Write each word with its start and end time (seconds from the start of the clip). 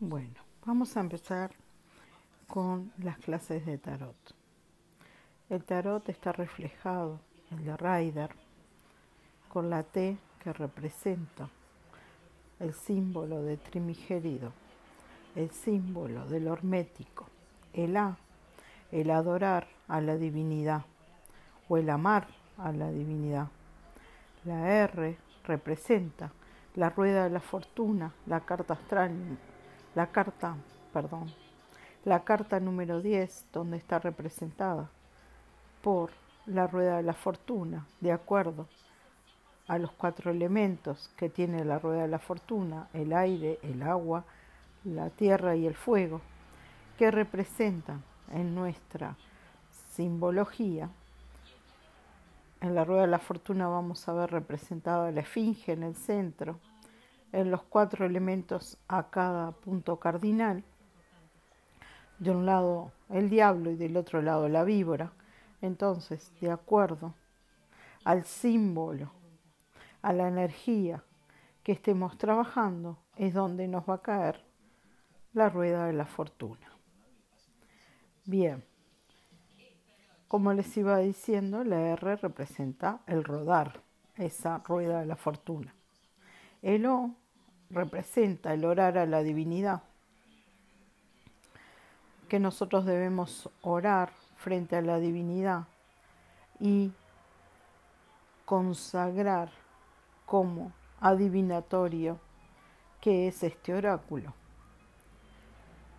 Bueno, 0.00 0.34
vamos 0.66 0.96
a 0.96 1.00
empezar 1.00 1.52
con 2.48 2.92
las 2.98 3.16
clases 3.18 3.64
de 3.64 3.78
tarot. 3.78 4.16
El 5.48 5.62
tarot 5.62 6.08
está 6.08 6.32
reflejado, 6.32 7.20
el 7.52 7.64
de 7.64 7.76
Rider, 7.76 8.30
con 9.48 9.70
la 9.70 9.84
T 9.84 10.18
que 10.42 10.52
representa 10.52 11.48
el 12.58 12.74
símbolo 12.74 13.44
de 13.44 13.56
trimigerido, 13.56 14.52
el 15.36 15.52
símbolo 15.52 16.26
del 16.26 16.48
hormético, 16.48 17.28
el 17.72 17.96
A, 17.96 18.18
el 18.90 19.12
adorar 19.12 19.68
a 19.86 20.00
la 20.00 20.16
divinidad 20.16 20.84
o 21.68 21.76
el 21.76 21.88
amar 21.88 22.26
a 22.58 22.72
la 22.72 22.90
divinidad. 22.90 23.46
La 24.44 24.68
R 24.86 25.16
representa 25.44 26.32
la 26.74 26.90
rueda 26.90 27.22
de 27.22 27.30
la 27.30 27.40
fortuna, 27.40 28.12
la 28.26 28.40
carta 28.40 28.74
astral 28.74 29.12
la 29.94 30.08
carta, 30.08 30.56
perdón, 30.92 31.32
la 32.04 32.24
carta 32.24 32.60
número 32.60 33.00
10, 33.00 33.46
donde 33.52 33.76
está 33.76 33.98
representada 33.98 34.90
por 35.82 36.10
la 36.46 36.66
rueda 36.66 36.98
de 36.98 37.02
la 37.02 37.14
fortuna, 37.14 37.86
de 38.00 38.12
acuerdo 38.12 38.66
a 39.66 39.78
los 39.78 39.92
cuatro 39.92 40.30
elementos 40.30 41.10
que 41.16 41.28
tiene 41.28 41.64
la 41.64 41.78
rueda 41.78 42.02
de 42.02 42.08
la 42.08 42.18
fortuna, 42.18 42.88
el 42.92 43.12
aire, 43.12 43.58
el 43.62 43.82
agua, 43.82 44.24
la 44.84 45.08
tierra 45.10 45.56
y 45.56 45.66
el 45.66 45.74
fuego, 45.74 46.20
que 46.98 47.10
representan 47.10 48.02
en 48.32 48.54
nuestra 48.54 49.16
simbología. 49.94 50.90
En 52.60 52.74
la 52.74 52.84
rueda 52.84 53.02
de 53.02 53.08
la 53.08 53.18
fortuna 53.18 53.68
vamos 53.68 54.06
a 54.08 54.12
ver 54.12 54.30
representada 54.30 55.10
la 55.10 55.20
esfinge 55.20 55.72
en 55.72 55.82
el 55.82 55.96
centro, 55.96 56.58
en 57.34 57.50
los 57.50 57.64
cuatro 57.64 58.06
elementos 58.06 58.78
a 58.86 59.10
cada 59.10 59.50
punto 59.50 59.98
cardinal. 59.98 60.62
De 62.20 62.30
un 62.30 62.46
lado 62.46 62.92
el 63.10 63.28
diablo 63.28 63.72
y 63.72 63.76
del 63.76 63.96
otro 63.96 64.22
lado 64.22 64.48
la 64.48 64.62
víbora. 64.62 65.12
Entonces, 65.60 66.32
de 66.40 66.52
acuerdo 66.52 67.12
al 68.04 68.24
símbolo, 68.24 69.10
a 70.00 70.12
la 70.12 70.28
energía 70.28 71.02
que 71.64 71.72
estemos 71.72 72.16
trabajando, 72.18 72.98
es 73.16 73.34
donde 73.34 73.66
nos 73.66 73.88
va 73.88 73.94
a 73.94 74.02
caer 74.02 74.44
la 75.32 75.48
rueda 75.48 75.86
de 75.86 75.94
la 75.94 76.06
fortuna. 76.06 76.70
Bien, 78.26 78.62
como 80.28 80.52
les 80.52 80.76
iba 80.76 80.98
diciendo, 80.98 81.64
la 81.64 81.80
R 81.80 82.16
representa 82.16 83.00
el 83.06 83.24
rodar, 83.24 83.82
esa 84.16 84.58
rueda 84.58 85.00
de 85.00 85.06
la 85.06 85.16
fortuna. 85.16 85.74
El 86.62 86.86
O 86.86 87.23
representa 87.74 88.54
el 88.54 88.64
orar 88.64 88.96
a 88.96 89.06
la 89.06 89.22
divinidad, 89.22 89.82
que 92.28 92.38
nosotros 92.38 92.86
debemos 92.86 93.50
orar 93.62 94.12
frente 94.36 94.76
a 94.76 94.82
la 94.82 94.98
divinidad 94.98 95.64
y 96.60 96.92
consagrar 98.44 99.50
como 100.24 100.72
adivinatorio 101.00 102.18
que 103.00 103.28
es 103.28 103.42
este 103.42 103.74
oráculo. 103.74 104.32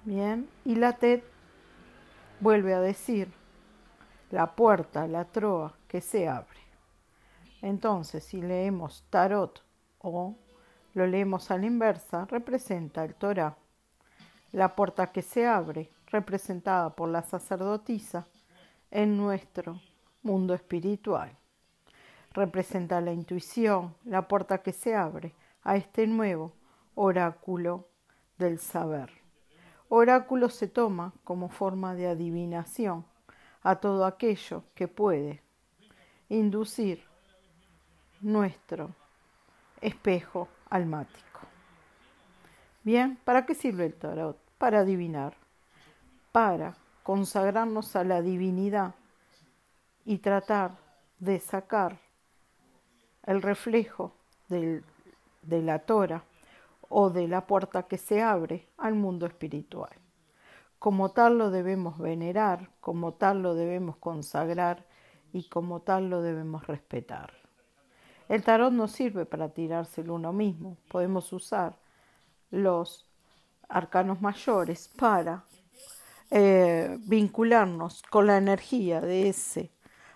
Bien, 0.06 0.50
y 0.64 0.76
la 0.76 0.94
TED 0.94 1.22
vuelve 2.40 2.74
a 2.74 2.80
decir 2.80 3.32
la 4.32 4.56
puerta, 4.56 5.08
la 5.08 5.26
troa 5.26 5.74
que 5.88 6.02
se 6.02 6.28
abre. 6.28 6.60
Entonces, 7.62 8.24
si 8.24 8.42
leemos 8.42 9.06
tarot 9.10 9.64
o 10.00 10.36
lo 10.96 11.06
leemos 11.06 11.52
a 11.52 11.58
la 11.58 11.66
inversa, 11.66 12.26
representa 12.26 13.04
el 13.04 13.16
Torah. 13.16 13.56
La 14.54 14.76
puerta 14.76 15.12
que 15.12 15.22
se 15.22 15.46
abre, 15.46 15.92
representada 16.08 16.96
por 16.96 17.10
la 17.10 17.22
sacerdotisa, 17.22 18.26
en 18.90 19.18
nuestro 19.18 19.82
mundo 20.24 20.54
espiritual. 20.54 21.38
Representa 22.32 23.02
la 23.02 23.12
intuición, 23.12 23.94
la 24.06 24.28
puerta 24.28 24.60
que 24.60 24.72
se 24.72 24.96
abre 24.96 25.34
a 25.64 25.76
este 25.76 26.08
nuevo 26.08 26.54
oráculo 26.96 27.90
del 28.38 28.58
saber. 28.60 29.12
Oráculo 29.90 30.50
se 30.50 30.68
toma 30.68 31.14
como 31.26 31.50
forma 31.50 31.94
de 31.94 32.08
adivinación 32.08 33.06
a 33.64 33.76
todo 33.76 34.06
aquello 34.06 34.64
que 34.74 34.88
puede 34.88 35.42
inducir 36.30 37.04
nuestro 38.22 38.92
espejo 39.82 40.48
almático. 40.70 41.42
Bien, 42.84 43.18
¿para 43.24 43.46
qué 43.46 43.56
sirve 43.56 43.86
el 43.86 43.96
tarot? 43.96 44.38
Para 44.58 44.80
adivinar, 44.80 45.36
para 46.32 46.76
consagrarnos 47.04 47.96
a 47.96 48.04
la 48.04 48.22
divinidad 48.22 48.96
y 50.06 50.20
tratar 50.20 50.78
de 51.20 51.40
sacar 51.40 52.00
el 53.24 53.42
reflejo 53.42 54.14
de 54.50 54.84
la 55.44 55.80
tora 55.80 56.24
o 56.90 57.10
de 57.10 57.28
la 57.28 57.48
puerta 57.48 57.84
que 57.84 57.98
se 57.98 58.22
abre 58.22 58.68
al 58.78 58.94
mundo 58.94 59.26
espiritual. 59.26 59.92
Como 60.78 61.10
tal 61.10 61.38
lo 61.40 61.50
debemos 61.50 61.98
venerar, 61.98 62.70
como 62.80 63.14
tal 63.14 63.42
lo 63.42 63.56
debemos 63.56 63.98
consagrar 63.98 64.86
y 65.34 65.50
como 65.50 65.82
tal 65.82 66.10
lo 66.10 66.22
debemos 66.22 66.68
respetar. 66.68 67.34
El 68.28 68.44
tarot 68.44 68.72
no 68.72 68.88
sirve 68.88 69.26
para 69.26 69.50
tirárselo 69.50 70.16
uno 70.16 70.34
mismo. 70.34 70.78
Podemos 70.88 71.32
usar 71.32 71.78
los 72.50 73.06
arcanos 73.70 74.22
mayores 74.22 74.88
para 74.88 75.44
eh, 76.32 76.98
vincularnos 77.02 78.02
con 78.04 78.28
la 78.28 78.38
energía 78.38 79.00
de 79.02 79.30
ese 79.30 79.72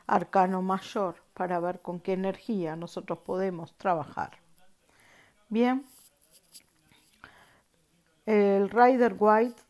arcano 0.08 0.62
mayor 0.62 1.16
para 1.34 1.60
ver 1.60 1.82
con 1.82 2.00
qué 2.00 2.14
energía 2.14 2.76
nosotros 2.76 3.20
podemos 3.20 3.74
trabajar. 3.78 4.32
Bien, 5.50 5.86
el 8.26 8.70
Rider 8.70 9.16
White 9.18 9.62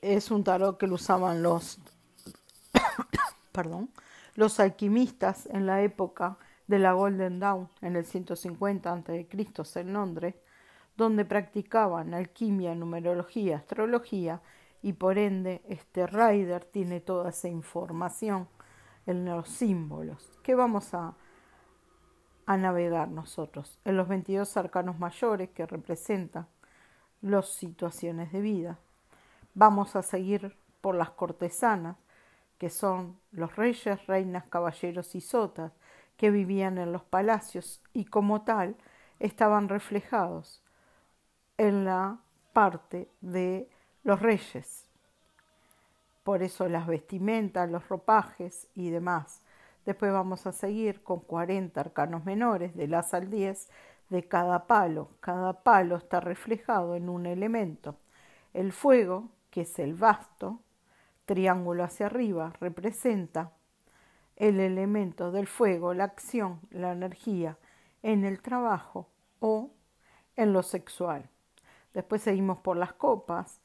es 0.00 0.30
un 0.30 0.44
tarot 0.44 0.78
que 0.78 0.86
lo 0.86 0.94
usaban 0.94 1.42
los, 1.42 1.78
perdón, 3.52 3.90
los 4.34 4.60
alquimistas 4.60 5.46
en 5.46 5.66
la 5.66 5.82
época 5.82 6.38
de 6.70 6.78
la 6.78 6.92
Golden 6.92 7.40
Dawn 7.40 7.68
en 7.82 7.96
el 7.96 8.04
150 8.04 8.92
a.C. 8.92 9.80
en 9.80 9.92
Londres, 9.92 10.36
donde 10.96 11.24
practicaban 11.24 12.14
alquimia, 12.14 12.76
numerología, 12.76 13.56
astrología 13.56 14.40
y 14.80 14.92
por 14.92 15.18
ende 15.18 15.62
este 15.68 16.06
Rider 16.06 16.64
tiene 16.64 17.00
toda 17.00 17.30
esa 17.30 17.48
información 17.48 18.46
en 19.04 19.24
los 19.24 19.48
símbolos 19.48 20.38
que 20.44 20.54
vamos 20.54 20.94
a, 20.94 21.16
a 22.46 22.56
navegar 22.56 23.08
nosotros 23.08 23.80
en 23.84 23.96
los 23.96 24.06
22 24.06 24.56
arcanos 24.56 24.96
mayores 24.96 25.50
que 25.50 25.66
representan 25.66 26.46
las 27.20 27.48
situaciones 27.48 28.30
de 28.30 28.42
vida. 28.42 28.78
Vamos 29.54 29.96
a 29.96 30.02
seguir 30.02 30.56
por 30.80 30.94
las 30.94 31.10
cortesanas, 31.10 31.96
que 32.58 32.70
son 32.70 33.18
los 33.32 33.56
reyes, 33.56 34.06
reinas, 34.06 34.44
caballeros 34.44 35.16
y 35.16 35.20
sotas, 35.20 35.72
que 36.20 36.30
vivían 36.30 36.76
en 36.76 36.92
los 36.92 37.02
palacios 37.02 37.80
y 37.94 38.04
como 38.04 38.42
tal 38.42 38.76
estaban 39.20 39.70
reflejados 39.70 40.62
en 41.56 41.86
la 41.86 42.18
parte 42.52 43.08
de 43.22 43.70
los 44.02 44.20
reyes. 44.20 44.86
Por 46.22 46.42
eso 46.42 46.68
las 46.68 46.86
vestimentas, 46.86 47.70
los 47.70 47.88
ropajes 47.88 48.68
y 48.74 48.90
demás. 48.90 49.40
Después 49.86 50.12
vamos 50.12 50.46
a 50.46 50.52
seguir 50.52 51.02
con 51.02 51.20
40 51.20 51.80
arcanos 51.80 52.26
menores 52.26 52.76
de 52.76 52.86
las 52.86 53.14
al 53.14 53.30
10 53.30 53.70
de 54.10 54.28
cada 54.28 54.66
palo. 54.66 55.08
Cada 55.20 55.62
palo 55.62 55.96
está 55.96 56.20
reflejado 56.20 56.96
en 56.96 57.08
un 57.08 57.24
elemento. 57.24 57.96
El 58.52 58.72
fuego, 58.72 59.30
que 59.50 59.62
es 59.62 59.78
el 59.78 59.94
vasto, 59.94 60.60
triángulo 61.24 61.82
hacia 61.82 62.04
arriba, 62.04 62.52
representa 62.60 63.52
el 64.40 64.58
elemento 64.58 65.30
del 65.30 65.46
fuego, 65.46 65.92
la 65.92 66.04
acción, 66.04 66.60
la 66.70 66.92
energía 66.92 67.58
en 68.02 68.24
el 68.24 68.40
trabajo 68.40 69.06
o 69.38 69.70
en 70.34 70.54
lo 70.54 70.62
sexual. 70.62 71.28
Después 71.92 72.22
seguimos 72.22 72.56
por 72.58 72.78
las 72.78 72.94
copas, 72.94 73.60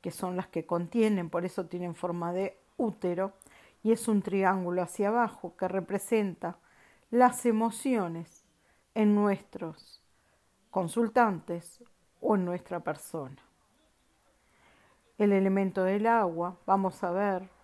que 0.00 0.10
son 0.10 0.34
las 0.34 0.46
que 0.46 0.64
contienen, 0.64 1.28
por 1.28 1.44
eso 1.44 1.66
tienen 1.66 1.94
forma 1.94 2.32
de 2.32 2.58
útero, 2.78 3.34
y 3.82 3.92
es 3.92 4.08
un 4.08 4.22
triángulo 4.22 4.80
hacia 4.80 5.08
abajo 5.08 5.56
que 5.58 5.68
representa 5.68 6.56
las 7.10 7.44
emociones 7.44 8.46
en 8.94 9.14
nuestros 9.14 10.02
consultantes 10.70 11.84
o 12.22 12.36
en 12.36 12.46
nuestra 12.46 12.80
persona. 12.80 13.36
El 15.18 15.32
elemento 15.32 15.84
del 15.84 16.06
agua, 16.06 16.56
vamos 16.64 17.04
a 17.04 17.10
ver 17.10 17.61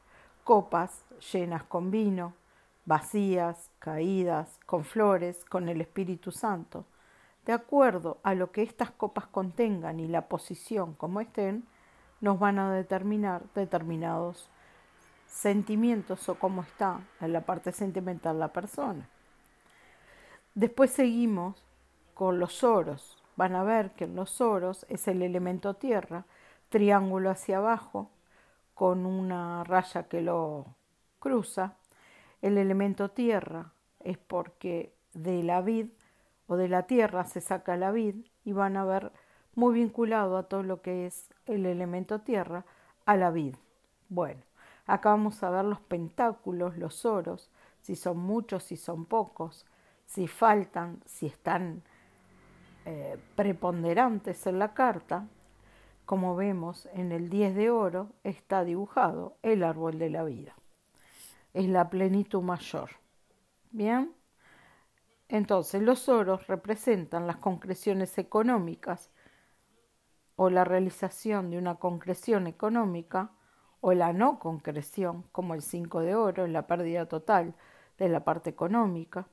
copas 0.48 1.04
llenas 1.30 1.62
con 1.64 1.90
vino, 1.90 2.32
vacías, 2.86 3.70
caídas, 3.78 4.58
con 4.64 4.82
flores, 4.82 5.44
con 5.44 5.68
el 5.68 5.82
Espíritu 5.82 6.32
Santo. 6.32 6.86
De 7.44 7.52
acuerdo 7.52 8.16
a 8.22 8.34
lo 8.34 8.50
que 8.50 8.62
estas 8.62 8.90
copas 8.90 9.26
contengan 9.26 10.00
y 10.00 10.08
la 10.08 10.26
posición 10.26 10.94
como 10.94 11.20
estén, 11.20 11.66
nos 12.22 12.38
van 12.38 12.58
a 12.58 12.72
determinar 12.72 13.42
determinados 13.54 14.48
sentimientos 15.26 16.26
o 16.30 16.36
cómo 16.36 16.62
está 16.62 17.00
en 17.20 17.34
la 17.34 17.42
parte 17.42 17.70
sentimental 17.70 18.38
la 18.38 18.48
persona. 18.48 19.06
Después 20.54 20.90
seguimos 20.92 21.62
con 22.14 22.38
los 22.38 22.64
oros. 22.64 23.22
Van 23.36 23.54
a 23.54 23.64
ver 23.64 23.90
que 23.90 24.04
en 24.04 24.16
los 24.16 24.40
oros 24.40 24.86
es 24.88 25.08
el 25.08 25.20
elemento 25.20 25.74
tierra, 25.74 26.24
triángulo 26.70 27.28
hacia 27.28 27.58
abajo, 27.58 28.08
con 28.78 29.06
una 29.06 29.64
raya 29.64 30.04
que 30.04 30.20
lo 30.20 30.76
cruza. 31.18 31.74
El 32.40 32.58
elemento 32.58 33.10
tierra 33.10 33.72
es 33.98 34.18
porque 34.18 34.94
de 35.14 35.42
la 35.42 35.62
vid 35.62 35.88
o 36.46 36.54
de 36.54 36.68
la 36.68 36.84
tierra 36.84 37.24
se 37.24 37.40
saca 37.40 37.76
la 37.76 37.90
vid 37.90 38.14
y 38.44 38.52
van 38.52 38.76
a 38.76 38.84
ver 38.84 39.10
muy 39.56 39.74
vinculado 39.74 40.36
a 40.36 40.44
todo 40.44 40.62
lo 40.62 40.80
que 40.80 41.06
es 41.06 41.28
el 41.46 41.66
elemento 41.66 42.20
tierra, 42.20 42.66
a 43.04 43.16
la 43.16 43.32
vid. 43.32 43.56
Bueno, 44.08 44.42
acá 44.86 45.10
vamos 45.10 45.42
a 45.42 45.50
ver 45.50 45.64
los 45.64 45.80
pentáculos, 45.80 46.78
los 46.78 47.04
oros, 47.04 47.50
si 47.80 47.96
son 47.96 48.18
muchos, 48.18 48.62
si 48.62 48.76
son 48.76 49.06
pocos, 49.06 49.66
si 50.06 50.28
faltan, 50.28 51.02
si 51.04 51.26
están 51.26 51.82
eh, 52.84 53.18
preponderantes 53.34 54.46
en 54.46 54.60
la 54.60 54.72
carta. 54.72 55.26
Como 56.08 56.36
vemos 56.36 56.88
en 56.94 57.12
el 57.12 57.28
10 57.28 57.54
de 57.54 57.70
oro 57.70 58.14
está 58.24 58.64
dibujado 58.64 59.36
el 59.42 59.62
árbol 59.62 59.98
de 59.98 60.08
la 60.08 60.24
vida. 60.24 60.54
Es 61.52 61.68
la 61.68 61.90
plenitud 61.90 62.40
mayor. 62.40 62.88
Bien. 63.72 64.14
Entonces, 65.28 65.82
los 65.82 66.08
oros 66.08 66.46
representan 66.46 67.26
las 67.26 67.36
concreciones 67.36 68.16
económicas 68.16 69.10
o 70.36 70.48
la 70.48 70.64
realización 70.64 71.50
de 71.50 71.58
una 71.58 71.74
concreción 71.74 72.46
económica 72.46 73.32
o 73.82 73.92
la 73.92 74.14
no 74.14 74.38
concreción, 74.38 75.24
como 75.30 75.52
el 75.52 75.60
5 75.60 76.00
de 76.00 76.14
oro, 76.14 76.46
la 76.46 76.66
pérdida 76.66 77.04
total 77.04 77.54
de 77.98 78.08
la 78.08 78.24
parte 78.24 78.48
económica, 78.48 79.28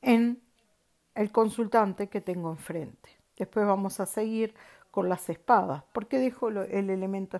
en 0.00 0.40
el 1.14 1.30
consultante 1.32 2.08
que 2.08 2.22
tengo 2.22 2.50
enfrente. 2.50 3.10
Después 3.36 3.66
vamos 3.66 4.00
a 4.00 4.06
seguir 4.06 4.54
con 4.96 5.10
las 5.10 5.28
espadas. 5.28 5.82
¿Por 5.92 6.08
qué 6.08 6.18
dejo 6.18 6.48
el 6.48 6.88
elemento 6.88 7.38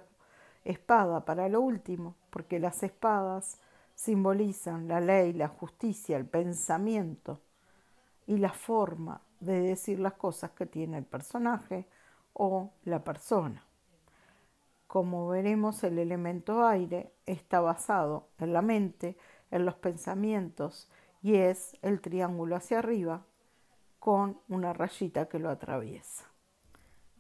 espada 0.63 1.25
para 1.25 1.49
lo 1.49 1.63
último? 1.63 2.15
Porque 2.29 2.59
las 2.59 2.83
espadas 2.83 3.59
simbolizan 3.95 4.89
la 4.89 5.01
ley, 5.01 5.33
la 5.33 5.49
justicia, 5.49 6.19
el 6.19 6.27
pensamiento 6.27 7.41
y 8.27 8.37
la 8.37 8.53
forma 8.53 9.23
de 9.41 9.59
decir 9.63 10.01
las 10.01 10.13
cosas 10.13 10.51
que 10.51 10.67
tiene 10.67 10.99
el 10.99 11.07
personaje 11.07 11.89
o 12.35 12.73
la 12.85 13.03
persona. 13.03 13.65
Como 14.87 15.29
veremos, 15.29 15.83
el 15.83 15.99
elemento 15.99 16.67
aire 16.67 17.15
está 17.25 17.63
basado 17.63 18.29
en 18.39 18.53
la 18.53 18.61
mente, 18.61 19.17
en 19.51 19.65
los 19.65 19.77
pensamientos 19.77 20.91
y 21.23 21.37
es 21.37 21.75
el 21.81 22.03
triángulo 22.03 22.57
hacia 22.57 22.81
arriba 22.81 23.25
con 23.99 24.43
una 24.47 24.75
rayita 24.75 25.31
que 25.31 25.39
lo 25.39 25.49
atraviesa. 25.49 26.36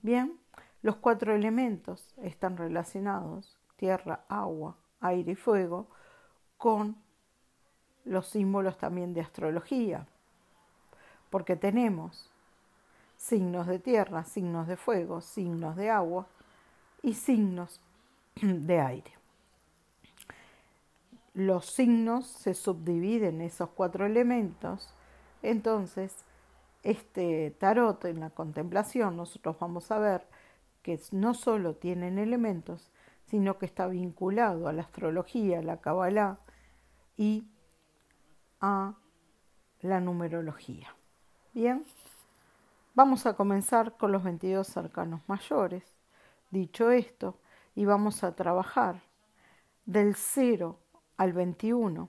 Bien, 0.06 0.38
los 0.82 0.94
cuatro 0.94 1.34
elementos 1.34 2.14
están 2.22 2.56
relacionados, 2.56 3.58
tierra, 3.74 4.24
agua, 4.28 4.76
aire 5.00 5.32
y 5.32 5.34
fuego, 5.34 5.88
con 6.58 6.96
los 8.04 8.28
símbolos 8.28 8.78
también 8.78 9.14
de 9.14 9.22
astrología, 9.22 10.06
porque 11.28 11.56
tenemos 11.56 12.30
signos 13.16 13.66
de 13.66 13.80
tierra, 13.80 14.22
signos 14.22 14.68
de 14.68 14.76
fuego, 14.76 15.20
signos 15.20 15.74
de 15.74 15.90
agua 15.90 16.28
y 17.02 17.14
signos 17.14 17.80
de 18.40 18.80
aire. 18.80 19.12
Los 21.34 21.66
signos 21.66 22.28
se 22.28 22.54
subdividen 22.54 23.40
en 23.40 23.48
esos 23.48 23.70
cuatro 23.70 24.06
elementos, 24.06 24.94
entonces 25.42 26.24
este 26.90 27.50
tarot 27.58 28.04
en 28.04 28.20
la 28.20 28.30
contemplación 28.30 29.16
nosotros 29.16 29.56
vamos 29.58 29.90
a 29.90 29.98
ver 29.98 30.26
que 30.82 31.00
no 31.10 31.34
solo 31.34 31.74
tienen 31.74 32.18
elementos, 32.18 32.92
sino 33.24 33.58
que 33.58 33.66
está 33.66 33.88
vinculado 33.88 34.68
a 34.68 34.72
la 34.72 34.82
astrología, 34.82 35.58
a 35.58 35.62
la 35.62 35.80
Kabbalah, 35.80 36.38
y 37.16 37.48
a 38.60 38.94
la 39.80 40.00
numerología. 40.00 40.94
Bien, 41.54 41.84
vamos 42.94 43.26
a 43.26 43.34
comenzar 43.34 43.96
con 43.96 44.12
los 44.12 44.22
22 44.22 44.76
arcanos 44.76 45.22
mayores. 45.26 45.82
Dicho 46.50 46.90
esto, 46.90 47.38
y 47.74 47.84
vamos 47.84 48.22
a 48.22 48.36
trabajar 48.36 49.02
del 49.86 50.14
0 50.14 50.78
al 51.16 51.32
21, 51.32 52.08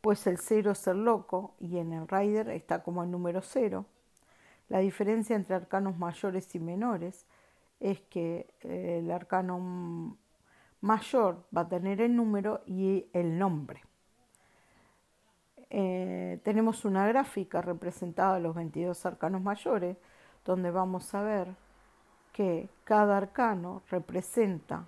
pues 0.00 0.26
el 0.26 0.38
0 0.38 0.70
es 0.70 0.86
el 0.86 1.04
loco 1.04 1.54
y 1.58 1.78
en 1.78 1.92
el 1.92 2.08
rider 2.08 2.48
está 2.48 2.82
como 2.82 3.02
el 3.02 3.10
número 3.10 3.42
0. 3.42 3.84
La 4.68 4.78
diferencia 4.78 5.36
entre 5.36 5.54
arcanos 5.54 5.96
mayores 5.96 6.54
y 6.54 6.60
menores 6.60 7.26
es 7.80 8.00
que 8.02 8.48
eh, 8.62 9.00
el 9.00 9.10
arcano 9.10 10.16
mayor 10.80 11.44
va 11.56 11.62
a 11.62 11.68
tener 11.68 12.00
el 12.00 12.16
número 12.16 12.62
y 12.66 13.06
el 13.12 13.38
nombre. 13.38 13.82
Eh, 15.70 16.40
tenemos 16.44 16.84
una 16.84 17.06
gráfica 17.08 17.60
representada 17.60 18.34
de 18.34 18.40
los 18.40 18.54
22 18.54 19.04
arcanos 19.06 19.42
mayores, 19.42 19.96
donde 20.44 20.70
vamos 20.70 21.12
a 21.14 21.22
ver 21.22 21.48
que 22.32 22.68
cada 22.84 23.16
arcano 23.16 23.82
representa 23.90 24.86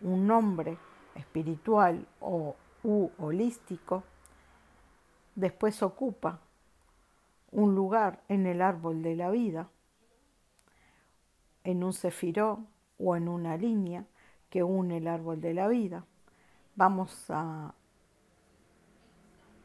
un 0.00 0.26
nombre 0.26 0.78
espiritual 1.14 2.06
o 2.20 2.56
u 2.84 3.08
holístico, 3.18 4.04
después 5.34 5.82
ocupa 5.82 6.38
un 7.54 7.74
lugar 7.74 8.20
en 8.28 8.46
el 8.46 8.60
árbol 8.60 9.02
de 9.02 9.14
la 9.14 9.30
vida, 9.30 9.68
en 11.62 11.84
un 11.84 11.92
cefiró 11.92 12.66
o 12.98 13.16
en 13.16 13.28
una 13.28 13.56
línea 13.56 14.04
que 14.50 14.62
une 14.62 14.98
el 14.98 15.06
árbol 15.06 15.40
de 15.40 15.54
la 15.54 15.68
vida. 15.68 16.04
Vamos 16.74 17.30
a 17.30 17.72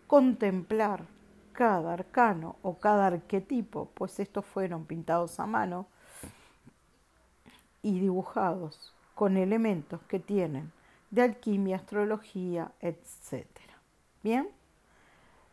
contemplar 0.06 1.06
cada 1.52 1.94
arcano 1.94 2.58
o 2.62 2.78
cada 2.78 3.08
arquetipo, 3.08 3.90
pues 3.96 4.20
estos 4.20 4.46
fueron 4.46 4.86
pintados 4.86 5.40
a 5.40 5.48
mano 5.48 5.88
y 7.82 8.00
dibujados 8.00 8.94
con 9.16 9.36
elementos 9.36 10.00
que 10.04 10.20
tienen 10.20 10.72
de 11.10 11.24
alquimia, 11.24 11.78
astrología, 11.78 12.72
etc. 12.82 13.48
Bien, 14.22 14.48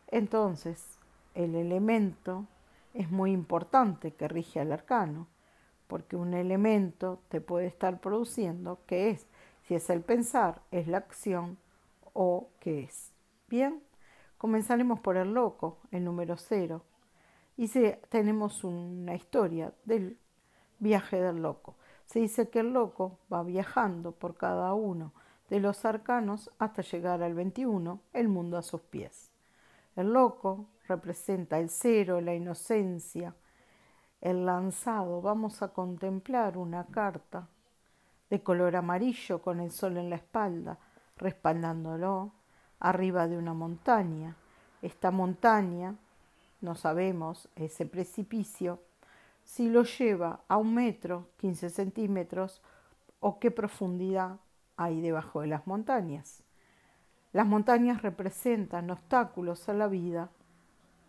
entonces 0.07 0.96
el 1.37 1.55
elemento 1.55 2.45
es 2.93 3.09
muy 3.09 3.31
importante 3.31 4.13
que 4.13 4.27
rige 4.27 4.59
al 4.59 4.71
arcano, 4.71 5.27
porque 5.87 6.15
un 6.15 6.33
elemento 6.33 7.19
te 7.29 7.41
puede 7.41 7.67
estar 7.67 8.01
produciendo 8.01 8.79
que 8.85 9.09
es, 9.09 9.27
si 9.63 9.75
es 9.75 9.89
el 9.89 10.01
pensar, 10.01 10.61
es 10.71 10.87
la 10.87 10.97
acción 10.97 11.57
o 12.13 12.49
qué 12.59 12.81
es. 12.81 13.13
Bien, 13.47 13.81
Comenzaremos 14.37 14.99
por 14.99 15.17
el 15.17 15.33
loco, 15.33 15.79
el 15.89 16.03
número 16.03 16.37
cero. 16.37 16.83
Y 17.55 17.67
tenemos 18.09 18.63
una 18.63 19.15
historia 19.15 19.73
del 19.83 20.19
viaje 20.77 21.19
del 21.19 21.41
loco. 21.41 21.75
Se 22.05 22.19
dice 22.19 22.49
que 22.49 22.59
el 22.59 22.71
loco 22.71 23.17
va 23.33 23.41
viajando 23.41 24.11
por 24.11 24.37
cada 24.37 24.75
uno 24.75 25.11
de 25.49 25.59
los 25.59 25.85
arcanos 25.85 26.51
hasta 26.59 26.83
llegar 26.83 27.23
al 27.23 27.33
21, 27.33 27.99
el 28.13 28.27
mundo 28.27 28.57
a 28.57 28.61
sus 28.61 28.81
pies. 28.81 29.31
El 29.95 30.13
loco 30.13 30.67
representa 30.87 31.59
el 31.59 31.69
cero, 31.69 32.21
la 32.21 32.33
inocencia, 32.33 33.35
el 34.21 34.45
lanzado. 34.45 35.21
Vamos 35.21 35.61
a 35.61 35.69
contemplar 35.69 36.57
una 36.57 36.85
carta 36.87 37.47
de 38.29 38.41
color 38.43 38.75
amarillo 38.75 39.41
con 39.41 39.59
el 39.59 39.71
sol 39.71 39.97
en 39.97 40.09
la 40.09 40.17
espalda, 40.17 40.79
respaldándolo 41.17 42.33
arriba 42.79 43.27
de 43.27 43.37
una 43.37 43.53
montaña. 43.53 44.35
Esta 44.81 45.11
montaña, 45.11 45.95
no 46.61 46.75
sabemos, 46.75 47.49
ese 47.55 47.85
precipicio, 47.85 48.81
si 49.43 49.69
lo 49.69 49.83
lleva 49.83 50.41
a 50.47 50.57
un 50.57 50.73
metro, 50.73 51.29
15 51.37 51.69
centímetros, 51.69 52.61
o 53.19 53.39
qué 53.39 53.49
profundidad 53.49 54.39
hay 54.75 55.01
debajo 55.01 55.41
de 55.41 55.47
las 55.47 55.65
montañas. 55.65 56.43
Las 57.33 57.47
montañas 57.47 58.01
representan 58.01 58.89
obstáculos 58.89 59.67
a 59.69 59.73
la 59.73 59.87
vida 59.87 60.29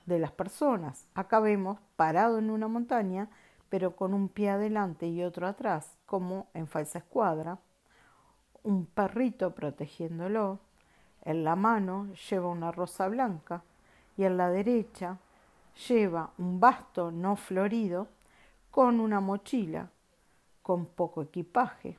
de 0.09 0.19
las 0.19 0.33
personas. 0.33 1.07
Acá 1.15 1.41
vemos 1.41 1.79
parado 1.97 2.39
en 2.39 2.51
una 2.51 2.69
montaña, 2.69 3.29
pero 3.69 3.95
con 3.95 4.15
un 4.15 4.29
pie 4.29 4.51
adelante 4.51 5.07
y 5.07 5.23
otro 5.23 5.47
atrás, 5.47 5.99
como 6.07 6.49
en 6.55 6.67
falsa 6.67 6.99
escuadra, 6.99 7.59
un 8.63 8.87
perrito 8.87 9.55
protegiéndolo, 9.55 10.59
en 11.23 11.45
la 11.45 11.57
mano 11.57 12.13
lleva 12.29 12.49
una 12.49 12.73
rosa 12.73 13.09
blanca 13.09 13.63
y 14.17 14.25
en 14.25 14.37
la 14.37 14.51
derecha 14.51 15.19
Lleva 15.87 16.33
un 16.39 16.59
basto 16.59 17.13
no 17.13 17.37
florido 17.37 18.09
con 18.71 18.99
una 18.99 19.21
mochila 19.21 19.91
con 20.61 20.87
poco 20.87 21.23
equipaje. 21.23 21.99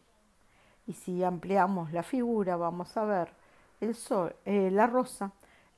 Y 0.86 0.94
si 0.94 1.24
ampliamos 1.24 1.94
la 1.94 2.04
figura 2.04 2.58
vamos 2.58 2.98
a 2.98 3.06
ver 3.06 3.30
el 3.80 3.96
sol, 3.96 4.36
eh, 4.44 4.70
la 4.70 4.86
rosa 4.86 5.32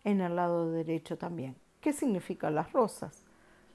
en 0.04 0.22
el 0.22 0.36
lado 0.36 0.72
derecho 0.72 1.18
también. 1.18 1.61
¿Qué 1.82 1.94
significan 1.94 2.56
las 2.56 2.72
rosas? 2.72 3.26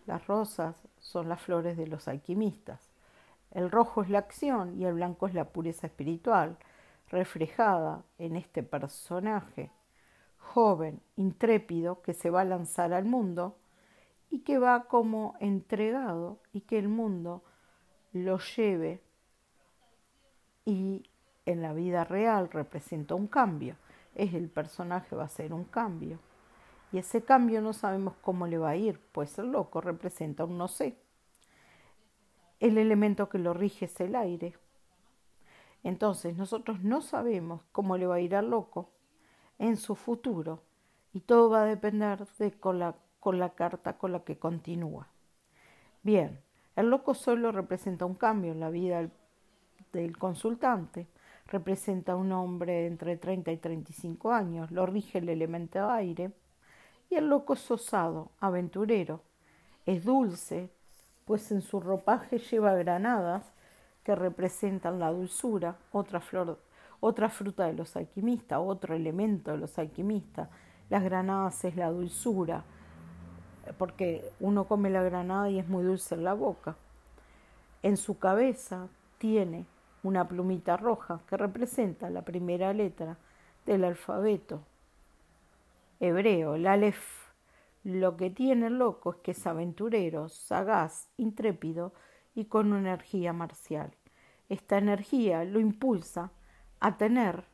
Las 0.06 0.26
rosas 0.26 0.76
son 0.98 1.28
las 1.28 1.40
flores 1.42 1.76
de 1.76 1.88
los 1.88 2.08
alquimistas. 2.08 2.92
El 3.50 3.70
rojo 3.70 4.02
es 4.02 4.08
la 4.08 4.18
acción 4.18 4.80
y 4.80 4.84
el 4.84 4.94
blanco 4.94 5.26
es 5.26 5.34
la 5.34 5.46
pureza 5.46 5.88
espiritual, 5.88 6.56
reflejada 7.08 8.04
en 8.18 8.36
este 8.36 8.62
personaje 8.62 9.70
joven, 10.38 11.02
intrépido, 11.16 12.00
que 12.02 12.14
se 12.14 12.30
va 12.30 12.42
a 12.42 12.44
lanzar 12.44 12.92
al 12.92 13.04
mundo 13.04 13.58
y 14.30 14.40
que 14.40 14.58
va 14.58 14.84
como 14.84 15.34
entregado 15.40 16.38
y 16.52 16.62
que 16.62 16.78
el 16.78 16.88
mundo 16.88 17.42
lo 18.12 18.38
lleve 18.38 19.02
y 20.64 21.10
en 21.44 21.62
la 21.62 21.72
vida 21.72 22.04
real 22.04 22.50
representa 22.50 23.14
un 23.14 23.26
cambio. 23.26 23.76
Es 24.14 24.34
el 24.34 24.48
personaje 24.48 25.14
va 25.14 25.24
a 25.24 25.28
ser 25.28 25.52
un 25.52 25.64
cambio. 25.64 26.18
Y 26.96 27.00
ese 27.00 27.22
cambio 27.22 27.60
no 27.60 27.74
sabemos 27.74 28.14
cómo 28.22 28.46
le 28.46 28.56
va 28.56 28.70
a 28.70 28.76
ir, 28.76 28.98
pues 29.12 29.38
el 29.38 29.52
loco 29.52 29.82
representa 29.82 30.46
un 30.46 30.56
no 30.56 30.66
sé. 30.66 30.96
El 32.58 32.78
elemento 32.78 33.28
que 33.28 33.36
lo 33.36 33.52
rige 33.52 33.84
es 33.84 34.00
el 34.00 34.16
aire. 34.16 34.54
Entonces 35.82 36.38
nosotros 36.38 36.82
no 36.82 37.02
sabemos 37.02 37.60
cómo 37.70 37.98
le 37.98 38.06
va 38.06 38.14
a 38.14 38.20
ir 38.20 38.34
al 38.34 38.48
loco 38.48 38.88
en 39.58 39.76
su 39.76 39.94
futuro 39.94 40.62
y 41.12 41.20
todo 41.20 41.50
va 41.50 41.64
a 41.64 41.66
depender 41.66 42.26
de 42.38 42.52
con 42.52 42.78
la, 42.78 42.94
con 43.20 43.38
la 43.38 43.50
carta 43.50 43.98
con 43.98 44.12
la 44.12 44.20
que 44.20 44.38
continúa. 44.38 45.06
Bien, 46.02 46.40
el 46.76 46.88
loco 46.88 47.12
solo 47.12 47.52
representa 47.52 48.06
un 48.06 48.14
cambio 48.14 48.52
en 48.52 48.60
la 48.60 48.70
vida 48.70 49.06
del, 49.92 50.16
consultante, 50.16 51.08
representa 51.46 52.16
un 52.16 52.32
hombre 52.32 52.86
entre 52.86 53.18
30 53.18 53.52
y 53.52 53.58
35 53.58 54.32
años, 54.32 54.70
lo 54.70 54.86
rige 54.86 55.18
el 55.18 55.28
elemento 55.28 55.90
aire, 55.90 56.32
y 57.10 57.16
el 57.16 57.28
loco 57.28 57.54
es 57.54 57.70
osado, 57.70 58.30
aventurero, 58.40 59.20
es 59.84 60.04
dulce, 60.04 60.70
pues 61.24 61.50
en 61.52 61.62
su 61.62 61.80
ropaje 61.80 62.38
lleva 62.38 62.74
granadas 62.74 63.44
que 64.02 64.14
representan 64.14 64.98
la 64.98 65.10
dulzura, 65.10 65.76
otra 65.92 66.20
flor, 66.20 66.58
otra 67.00 67.28
fruta 67.28 67.66
de 67.66 67.74
los 67.74 67.96
alquimistas, 67.96 68.60
otro 68.62 68.94
elemento 68.94 69.50
de 69.50 69.58
los 69.58 69.78
alquimistas. 69.78 70.48
Las 70.88 71.02
granadas 71.02 71.64
es 71.64 71.76
la 71.76 71.90
dulzura, 71.90 72.62
porque 73.78 74.30
uno 74.38 74.64
come 74.64 74.90
la 74.90 75.02
granada 75.02 75.50
y 75.50 75.58
es 75.58 75.68
muy 75.68 75.84
dulce 75.84 76.14
en 76.14 76.24
la 76.24 76.34
boca. 76.34 76.76
En 77.82 77.96
su 77.96 78.18
cabeza 78.18 78.88
tiene 79.18 79.66
una 80.02 80.28
plumita 80.28 80.76
roja 80.76 81.20
que 81.28 81.36
representa 81.36 82.10
la 82.10 82.22
primera 82.22 82.72
letra 82.72 83.16
del 83.64 83.84
alfabeto 83.84 84.60
hebreo, 86.00 86.54
Aleph. 86.54 87.26
Lo 87.84 88.16
que 88.16 88.30
tiene 88.30 88.66
el 88.66 88.78
loco 88.78 89.12
es 89.12 89.16
que 89.18 89.30
es 89.30 89.46
aventurero, 89.46 90.28
sagaz, 90.28 91.08
intrépido 91.16 91.92
y 92.34 92.46
con 92.46 92.72
una 92.72 92.80
energía 92.80 93.32
marcial. 93.32 93.92
Esta 94.48 94.78
energía 94.78 95.44
lo 95.44 95.60
impulsa 95.60 96.32
a 96.80 96.96
tener 96.96 97.44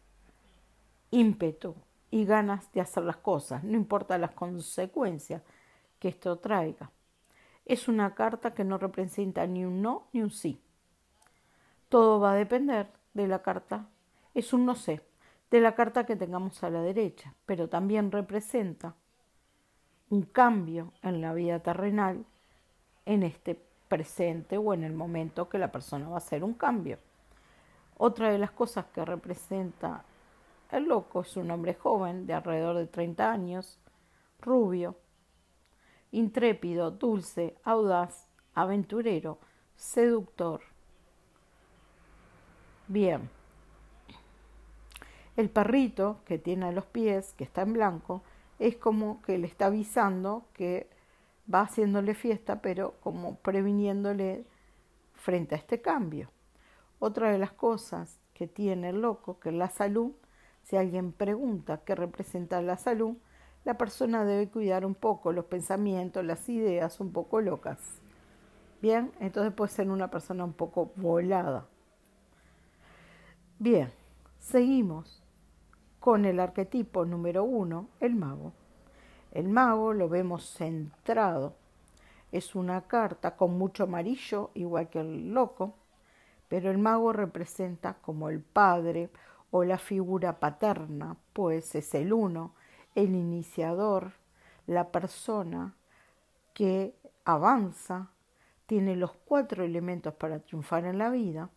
ímpetu 1.10 1.74
y 2.10 2.24
ganas 2.24 2.70
de 2.72 2.80
hacer 2.80 3.04
las 3.04 3.18
cosas, 3.18 3.62
no 3.64 3.76
importa 3.76 4.18
las 4.18 4.32
consecuencias 4.32 5.42
que 5.98 6.08
esto 6.08 6.36
traiga. 6.36 6.90
Es 7.64 7.88
una 7.88 8.14
carta 8.14 8.54
que 8.54 8.64
no 8.64 8.78
representa 8.78 9.46
ni 9.46 9.64
un 9.64 9.82
no 9.82 10.08
ni 10.12 10.22
un 10.22 10.30
sí. 10.30 10.60
Todo 11.88 12.20
va 12.20 12.32
a 12.32 12.36
depender 12.36 12.88
de 13.14 13.28
la 13.28 13.42
carta. 13.42 13.86
Es 14.34 14.52
un 14.52 14.66
no 14.66 14.74
sé, 14.74 15.02
de 15.52 15.60
la 15.60 15.74
carta 15.74 16.06
que 16.06 16.16
tengamos 16.16 16.64
a 16.64 16.70
la 16.70 16.80
derecha, 16.80 17.34
pero 17.44 17.68
también 17.68 18.10
representa 18.10 18.94
un 20.08 20.22
cambio 20.22 20.94
en 21.02 21.20
la 21.20 21.34
vida 21.34 21.60
terrenal 21.60 22.24
en 23.04 23.22
este 23.22 23.62
presente 23.86 24.56
o 24.56 24.72
en 24.72 24.82
el 24.82 24.94
momento 24.94 25.50
que 25.50 25.58
la 25.58 25.70
persona 25.70 26.08
va 26.08 26.14
a 26.14 26.18
hacer 26.24 26.42
un 26.42 26.54
cambio. 26.54 26.98
Otra 27.98 28.32
de 28.32 28.38
las 28.38 28.52
cosas 28.52 28.86
que 28.94 29.04
representa 29.04 30.02
el 30.70 30.84
loco 30.84 31.20
es 31.20 31.36
un 31.36 31.50
hombre 31.50 31.74
joven 31.74 32.26
de 32.26 32.32
alrededor 32.32 32.78
de 32.78 32.86
30 32.86 33.30
años, 33.30 33.78
rubio, 34.40 34.96
intrépido, 36.12 36.90
dulce, 36.90 37.58
audaz, 37.62 38.26
aventurero, 38.54 39.38
seductor. 39.76 40.62
Bien. 42.88 43.41
El 45.36 45.48
perrito 45.48 46.20
que 46.26 46.38
tiene 46.38 46.66
a 46.66 46.72
los 46.72 46.86
pies, 46.86 47.32
que 47.32 47.44
está 47.44 47.62
en 47.62 47.72
blanco, 47.72 48.22
es 48.58 48.76
como 48.76 49.22
que 49.22 49.38
le 49.38 49.46
está 49.46 49.66
avisando 49.66 50.44
que 50.52 50.88
va 51.52 51.62
haciéndole 51.62 52.14
fiesta, 52.14 52.60
pero 52.60 52.94
como 53.00 53.36
previniéndole 53.36 54.44
frente 55.14 55.54
a 55.54 55.58
este 55.58 55.80
cambio. 55.80 56.30
Otra 56.98 57.32
de 57.32 57.38
las 57.38 57.52
cosas 57.52 58.20
que 58.34 58.46
tiene 58.46 58.90
el 58.90 59.00
loco, 59.00 59.40
que 59.40 59.52
la 59.52 59.70
salud, 59.70 60.12
si 60.62 60.76
alguien 60.76 61.12
pregunta 61.12 61.80
qué 61.84 61.94
representa 61.94 62.62
la 62.62 62.76
salud, 62.76 63.16
la 63.64 63.78
persona 63.78 64.24
debe 64.24 64.48
cuidar 64.48 64.84
un 64.84 64.94
poco 64.94 65.32
los 65.32 65.46
pensamientos, 65.46 66.24
las 66.24 66.48
ideas 66.48 67.00
un 67.00 67.12
poco 67.12 67.40
locas. 67.40 67.78
Bien, 68.80 69.12
entonces 69.20 69.52
puede 69.52 69.70
ser 69.70 69.88
una 69.88 70.10
persona 70.10 70.44
un 70.44 70.52
poco 70.52 70.92
volada. 70.96 71.66
Bien, 73.58 73.92
seguimos 74.40 75.21
con 76.02 76.24
el 76.24 76.40
arquetipo 76.40 77.04
número 77.04 77.44
uno, 77.44 77.86
el 78.00 78.16
mago. 78.16 78.52
El 79.30 79.48
mago 79.48 79.92
lo 79.92 80.08
vemos 80.08 80.44
centrado. 80.44 81.54
Es 82.32 82.56
una 82.56 82.88
carta 82.88 83.36
con 83.36 83.56
mucho 83.56 83.84
amarillo, 83.84 84.50
igual 84.54 84.88
que 84.88 84.98
el 84.98 85.32
loco, 85.32 85.76
pero 86.48 86.72
el 86.72 86.78
mago 86.78 87.12
representa 87.12 87.94
como 88.02 88.30
el 88.30 88.40
padre 88.40 89.10
o 89.52 89.62
la 89.62 89.78
figura 89.78 90.40
paterna, 90.40 91.16
pues 91.32 91.76
es 91.76 91.94
el 91.94 92.12
uno, 92.12 92.52
el 92.96 93.14
iniciador, 93.14 94.10
la 94.66 94.90
persona 94.90 95.76
que 96.52 96.96
avanza, 97.24 98.10
tiene 98.66 98.96
los 98.96 99.12
cuatro 99.12 99.62
elementos 99.62 100.14
para 100.14 100.40
triunfar 100.40 100.84
en 100.84 100.98
la 100.98 101.10
vida 101.10 101.48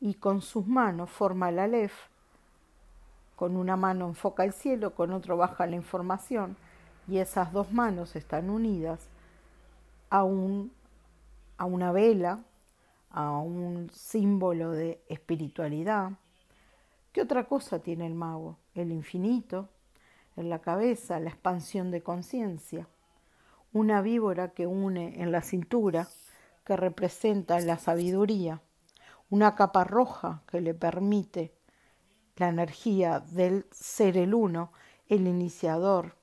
y 0.00 0.16
con 0.16 0.42
sus 0.42 0.66
manos 0.66 1.08
forma 1.08 1.48
el 1.48 1.60
Aleph, 1.60 2.09
con 3.40 3.56
una 3.56 3.74
mano 3.74 4.06
enfoca 4.06 4.44
el 4.44 4.52
cielo, 4.52 4.94
con 4.94 5.12
otro 5.12 5.38
baja 5.38 5.66
la 5.66 5.74
información, 5.74 6.58
y 7.08 7.16
esas 7.16 7.54
dos 7.54 7.72
manos 7.72 8.14
están 8.14 8.50
unidas 8.50 9.08
a, 10.10 10.24
un, 10.24 10.70
a 11.56 11.64
una 11.64 11.90
vela, 11.90 12.40
a 13.08 13.38
un 13.38 13.88
símbolo 13.94 14.72
de 14.72 15.00
espiritualidad. 15.08 16.10
¿Qué 17.12 17.22
otra 17.22 17.44
cosa 17.44 17.78
tiene 17.78 18.06
el 18.06 18.12
mago? 18.12 18.58
El 18.74 18.92
infinito, 18.92 19.70
en 20.36 20.50
la 20.50 20.58
cabeza, 20.58 21.18
la 21.18 21.30
expansión 21.30 21.90
de 21.90 22.02
conciencia, 22.02 22.88
una 23.72 24.02
víbora 24.02 24.50
que 24.50 24.66
une 24.66 25.22
en 25.22 25.32
la 25.32 25.40
cintura, 25.40 26.08
que 26.66 26.76
representa 26.76 27.58
la 27.60 27.78
sabiduría, 27.78 28.60
una 29.30 29.54
capa 29.54 29.84
roja 29.84 30.42
que 30.46 30.60
le 30.60 30.74
permite 30.74 31.54
la 32.40 32.48
energía 32.48 33.20
del 33.20 33.66
ser 33.70 34.16
el 34.16 34.32
uno, 34.32 34.72
el 35.08 35.26
iniciador, 35.26 36.16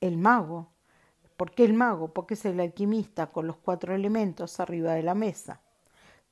el 0.00 0.18
mago. 0.18 0.72
¿Por 1.36 1.52
qué 1.52 1.64
el 1.64 1.72
mago? 1.72 2.12
Porque 2.12 2.34
es 2.34 2.44
el 2.44 2.58
alquimista 2.58 3.28
con 3.28 3.46
los 3.46 3.56
cuatro 3.58 3.94
elementos 3.94 4.58
arriba 4.58 4.94
de 4.94 5.04
la 5.04 5.14
mesa. 5.14 5.60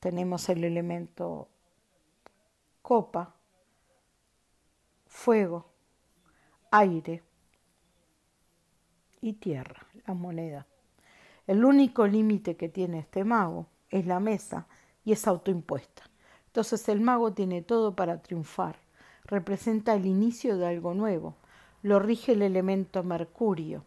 Tenemos 0.00 0.48
el 0.48 0.64
elemento 0.64 1.48
copa, 2.82 3.36
fuego, 5.06 5.70
aire 6.72 7.22
y 9.20 9.34
tierra, 9.34 9.86
la 10.08 10.14
moneda. 10.14 10.66
El 11.46 11.64
único 11.64 12.04
límite 12.08 12.56
que 12.56 12.68
tiene 12.68 12.98
este 12.98 13.22
mago 13.22 13.68
es 13.90 14.06
la 14.06 14.18
mesa 14.18 14.66
y 15.04 15.12
es 15.12 15.24
autoimpuesta. 15.28 16.02
Entonces 16.56 16.88
el 16.88 17.02
mago 17.02 17.34
tiene 17.34 17.60
todo 17.60 17.94
para 17.94 18.22
triunfar. 18.22 18.76
Representa 19.26 19.92
el 19.92 20.06
inicio 20.06 20.56
de 20.56 20.66
algo 20.66 20.94
nuevo, 20.94 21.34
lo 21.82 21.98
rige 21.98 22.32
el 22.32 22.40
elemento 22.40 23.02
Mercurio. 23.02 23.84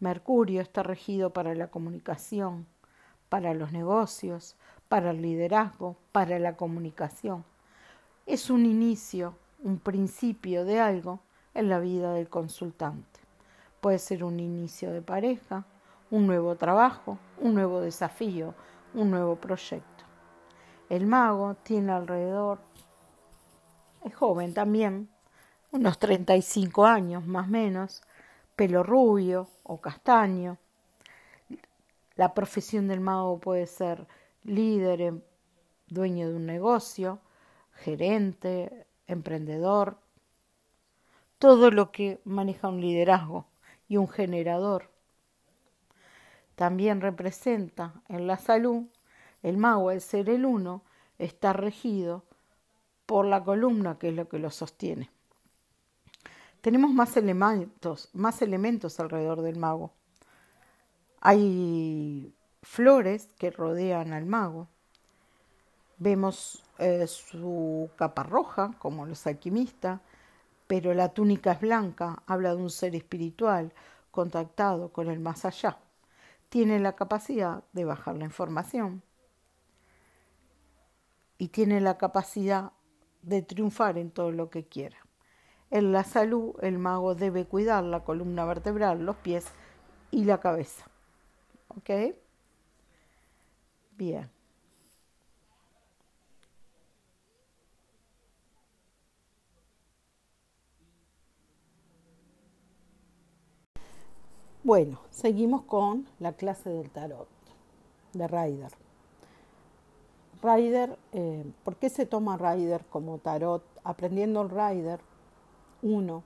Mercurio 0.00 0.60
está 0.60 0.82
regido 0.82 1.30
para 1.30 1.54
la 1.54 1.68
comunicación, 1.68 2.66
para 3.28 3.54
los 3.54 3.70
negocios, 3.70 4.56
para 4.88 5.12
el 5.12 5.22
liderazgo, 5.22 5.98
para 6.10 6.40
la 6.40 6.56
comunicación. 6.56 7.44
Es 8.26 8.50
un 8.50 8.66
inicio, 8.66 9.36
un 9.62 9.78
principio 9.78 10.64
de 10.64 10.80
algo 10.80 11.20
en 11.54 11.68
la 11.68 11.78
vida 11.78 12.12
del 12.12 12.28
consultante. 12.28 13.20
Puede 13.80 14.00
ser 14.00 14.24
un 14.24 14.40
inicio 14.40 14.90
de 14.90 15.00
pareja, 15.00 15.64
un 16.10 16.26
nuevo 16.26 16.56
trabajo, 16.56 17.18
un 17.38 17.54
nuevo 17.54 17.80
desafío, 17.80 18.56
un 18.94 19.12
nuevo 19.12 19.36
proyecto. 19.36 19.89
El 20.90 21.06
mago 21.06 21.54
tiene 21.54 21.92
alrededor, 21.92 22.58
es 24.04 24.12
joven 24.12 24.52
también, 24.52 25.08
unos 25.70 26.00
35 26.00 26.84
años 26.84 27.24
más 27.24 27.46
o 27.46 27.50
menos, 27.52 28.02
pelo 28.56 28.82
rubio 28.82 29.46
o 29.62 29.80
castaño. 29.80 30.58
La 32.16 32.34
profesión 32.34 32.88
del 32.88 32.98
mago 32.98 33.38
puede 33.38 33.68
ser 33.68 34.08
líder, 34.42 35.00
em, 35.00 35.20
dueño 35.86 36.28
de 36.28 36.34
un 36.34 36.46
negocio, 36.46 37.20
gerente, 37.72 38.84
emprendedor, 39.06 39.96
todo 41.38 41.70
lo 41.70 41.92
que 41.92 42.20
maneja 42.24 42.66
un 42.66 42.80
liderazgo 42.80 43.46
y 43.86 43.96
un 43.96 44.08
generador. 44.08 44.90
También 46.56 47.00
representa 47.00 47.94
en 48.08 48.26
la 48.26 48.38
salud 48.38 48.86
el 49.42 49.56
mago, 49.56 49.90
al 49.90 50.00
ser 50.00 50.28
el 50.28 50.44
uno, 50.44 50.82
está 51.18 51.52
regido 51.52 52.24
por 53.06 53.26
la 53.26 53.42
columna 53.42 53.98
que 53.98 54.08
es 54.08 54.14
lo 54.14 54.28
que 54.28 54.38
lo 54.38 54.50
sostiene. 54.50 55.10
Tenemos 56.60 56.92
más 56.92 57.16
elementos, 57.16 58.10
más 58.12 58.42
elementos 58.42 59.00
alrededor 59.00 59.42
del 59.42 59.56
mago. 59.56 59.92
Hay 61.20 62.34
flores 62.62 63.28
que 63.38 63.50
rodean 63.50 64.12
al 64.12 64.26
mago. 64.26 64.68
Vemos 65.98 66.62
eh, 66.78 67.06
su 67.06 67.90
capa 67.96 68.22
roja, 68.22 68.72
como 68.78 69.06
los 69.06 69.26
alquimistas, 69.26 70.00
pero 70.66 70.94
la 70.94 71.08
túnica 71.08 71.52
es 71.52 71.60
blanca, 71.60 72.22
habla 72.26 72.50
de 72.54 72.62
un 72.62 72.70
ser 72.70 72.94
espiritual 72.94 73.72
contactado 74.10 74.92
con 74.92 75.08
el 75.08 75.18
más 75.18 75.44
allá. 75.44 75.78
Tiene 76.48 76.78
la 76.78 76.94
capacidad 76.94 77.64
de 77.72 77.84
bajar 77.84 78.16
la 78.16 78.24
información 78.24 79.02
y 81.40 81.48
tiene 81.48 81.80
la 81.80 81.96
capacidad 81.96 82.72
de 83.22 83.40
triunfar 83.40 83.96
en 83.96 84.10
todo 84.10 84.30
lo 84.30 84.50
que 84.50 84.66
quiera. 84.66 84.98
En 85.70 85.90
la 85.90 86.04
salud, 86.04 86.54
el 86.60 86.78
mago 86.78 87.14
debe 87.14 87.46
cuidar 87.46 87.82
la 87.82 88.04
columna 88.04 88.44
vertebral, 88.44 89.06
los 89.06 89.16
pies 89.16 89.46
y 90.10 90.24
la 90.24 90.38
cabeza. 90.38 90.84
¿Ok? 91.68 92.14
Bien. 93.96 94.30
Bueno, 104.62 105.00
seguimos 105.10 105.62
con 105.62 106.06
la 106.18 106.34
clase 106.34 106.68
del 106.68 106.90
tarot 106.90 107.28
de 108.12 108.28
Ryder. 108.28 108.79
Ryder, 110.42 110.98
eh, 111.12 111.44
¿por 111.64 111.76
qué 111.76 111.90
se 111.90 112.06
toma 112.06 112.36
Ryder 112.36 112.84
como 112.86 113.18
tarot? 113.18 113.62
Aprendiendo 113.84 114.42
el 114.42 114.50
Ryder, 114.50 115.00
uno 115.82 116.22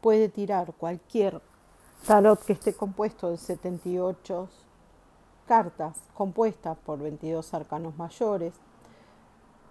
puede 0.00 0.28
tirar 0.28 0.74
cualquier 0.74 1.40
tarot 2.06 2.42
que 2.44 2.52
esté 2.52 2.74
compuesto 2.74 3.30
de 3.30 3.36
78 3.36 4.48
cartas, 5.46 5.96
compuestas 6.14 6.76
por 6.78 6.98
22 6.98 7.54
arcanos 7.54 7.96
mayores, 7.96 8.54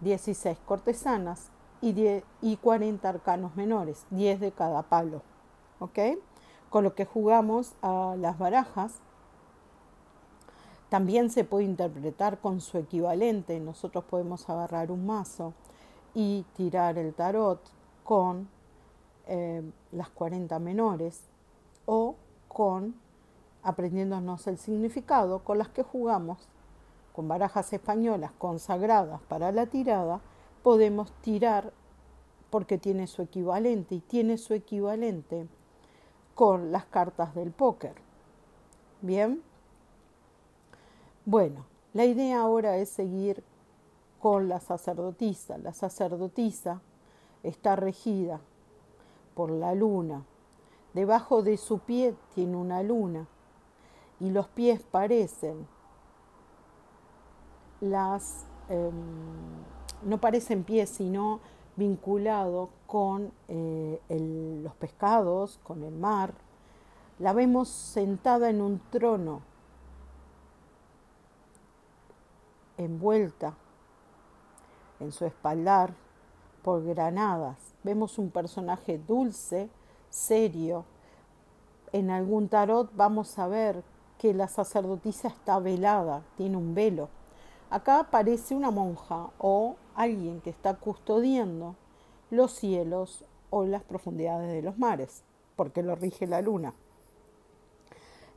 16 0.01 0.57
cortesanas 0.65 1.49
y, 1.81 2.21
y 2.41 2.57
40 2.57 3.07
arcanos 3.07 3.55
menores, 3.55 4.05
10 4.09 4.39
de 4.39 4.51
cada 4.51 4.81
palo. 4.83 5.21
¿Ok? 5.79 5.99
con 6.75 6.83
lo 6.83 6.93
que 6.93 7.05
jugamos 7.05 7.71
a 7.81 8.15
las 8.17 8.37
barajas. 8.37 8.99
También 10.95 11.29
se 11.29 11.43
puede 11.43 11.65
interpretar 11.65 12.39
con 12.39 12.61
su 12.61 12.77
equivalente. 12.77 13.59
Nosotros 13.59 14.05
podemos 14.05 14.49
agarrar 14.49 14.91
un 14.91 15.05
mazo 15.05 15.51
y 16.13 16.45
tirar 16.55 16.97
el 16.97 17.13
tarot 17.13 17.59
con 18.05 18.47
eh, 19.27 19.61
las 19.91 20.07
40 20.11 20.57
menores 20.59 21.19
o 21.85 22.15
con 22.47 22.95
aprendiéndonos 23.61 24.47
el 24.47 24.57
significado 24.57 25.39
con 25.39 25.57
las 25.57 25.67
que 25.67 25.83
jugamos 25.83 26.47
con 27.13 27.27
barajas 27.27 27.73
españolas 27.73 28.31
consagradas 28.37 29.19
para 29.23 29.51
la 29.51 29.65
tirada, 29.65 30.21
podemos 30.63 31.11
tirar 31.19 31.73
porque 32.49 32.77
tiene 32.77 33.07
su 33.07 33.21
equivalente 33.21 33.95
y 33.95 33.99
tiene 33.99 34.37
su 34.37 34.53
equivalente 34.53 35.45
con 36.35 36.71
las 36.71 36.85
cartas 36.85 37.35
del 37.35 37.51
póker. 37.51 37.95
Bien. 39.01 39.43
Bueno, 41.25 41.65
la 41.93 42.05
idea 42.05 42.41
ahora 42.41 42.77
es 42.77 42.89
seguir 42.89 43.43
con 44.19 44.47
la 44.47 44.59
sacerdotisa. 44.59 45.57
La 45.57 45.73
sacerdotisa 45.73 46.81
está 47.41 47.75
regida 47.75 48.41
por 49.33 49.49
la 49.49 49.73
luna. 49.73 50.23
Debajo 50.93 51.41
de 51.41 51.57
su 51.57 51.79
pie 51.79 52.15
tiene 52.35 52.55
una 52.55 52.83
luna 52.83 53.27
y 54.19 54.29
los 54.29 54.47
pies 54.47 54.81
parecen 54.83 55.67
las 57.81 58.45
em, 58.69 58.93
no 60.03 60.19
parecen 60.19 60.63
pies 60.63 60.89
sino 60.89 61.39
vinculado 61.75 62.69
con 62.87 63.31
eh, 63.47 63.99
los 64.63 64.75
pescados, 64.75 65.59
con 65.63 65.83
el 65.83 65.95
mar. 65.95 66.33
La 67.19 67.33
vemos 67.33 67.69
sentada 67.69 68.49
en 68.49 68.61
un 68.61 68.79
trono, 68.91 69.41
envuelta 72.77 73.55
en 74.99 75.11
su 75.11 75.25
espaldar 75.25 75.93
por 76.63 76.83
granadas. 76.83 77.57
Vemos 77.83 78.17
un 78.17 78.31
personaje 78.31 78.97
dulce, 78.97 79.69
serio. 80.09 80.85
En 81.91 82.09
algún 82.09 82.49
tarot 82.49 82.89
vamos 82.95 83.37
a 83.37 83.47
ver 83.47 83.83
que 84.17 84.33
la 84.33 84.47
sacerdotisa 84.47 85.27
está 85.27 85.59
velada, 85.59 86.23
tiene 86.37 86.57
un 86.57 86.73
velo. 86.73 87.09
Acá 87.69 87.99
aparece 87.99 88.55
una 88.55 88.71
monja 88.71 89.29
o 89.37 89.75
alguien 89.95 90.41
que 90.41 90.49
está 90.49 90.75
custodiando 90.75 91.75
los 92.29 92.51
cielos 92.51 93.25
o 93.49 93.65
las 93.65 93.83
profundidades 93.83 94.51
de 94.51 94.61
los 94.61 94.77
mares, 94.77 95.23
porque 95.55 95.83
lo 95.83 95.95
rige 95.95 96.27
la 96.27 96.41
luna. 96.41 96.73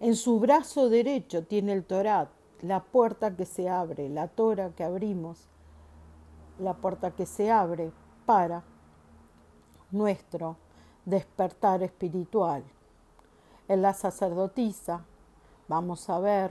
En 0.00 0.14
su 0.14 0.38
brazo 0.38 0.88
derecho 0.88 1.44
tiene 1.44 1.72
el 1.72 1.84
Torat, 1.84 2.28
la 2.62 2.80
puerta 2.80 3.36
que 3.36 3.44
se 3.44 3.68
abre, 3.68 4.08
la 4.08 4.28
tora 4.28 4.70
que 4.70 4.84
abrimos, 4.84 5.46
la 6.58 6.74
puerta 6.74 7.10
que 7.12 7.26
se 7.26 7.50
abre 7.50 7.92
para 8.26 8.62
nuestro 9.90 10.56
despertar 11.04 11.82
espiritual. 11.82 12.62
En 13.68 13.82
la 13.82 13.94
sacerdotisa 13.94 15.04
vamos 15.68 16.08
a 16.10 16.18
ver 16.18 16.50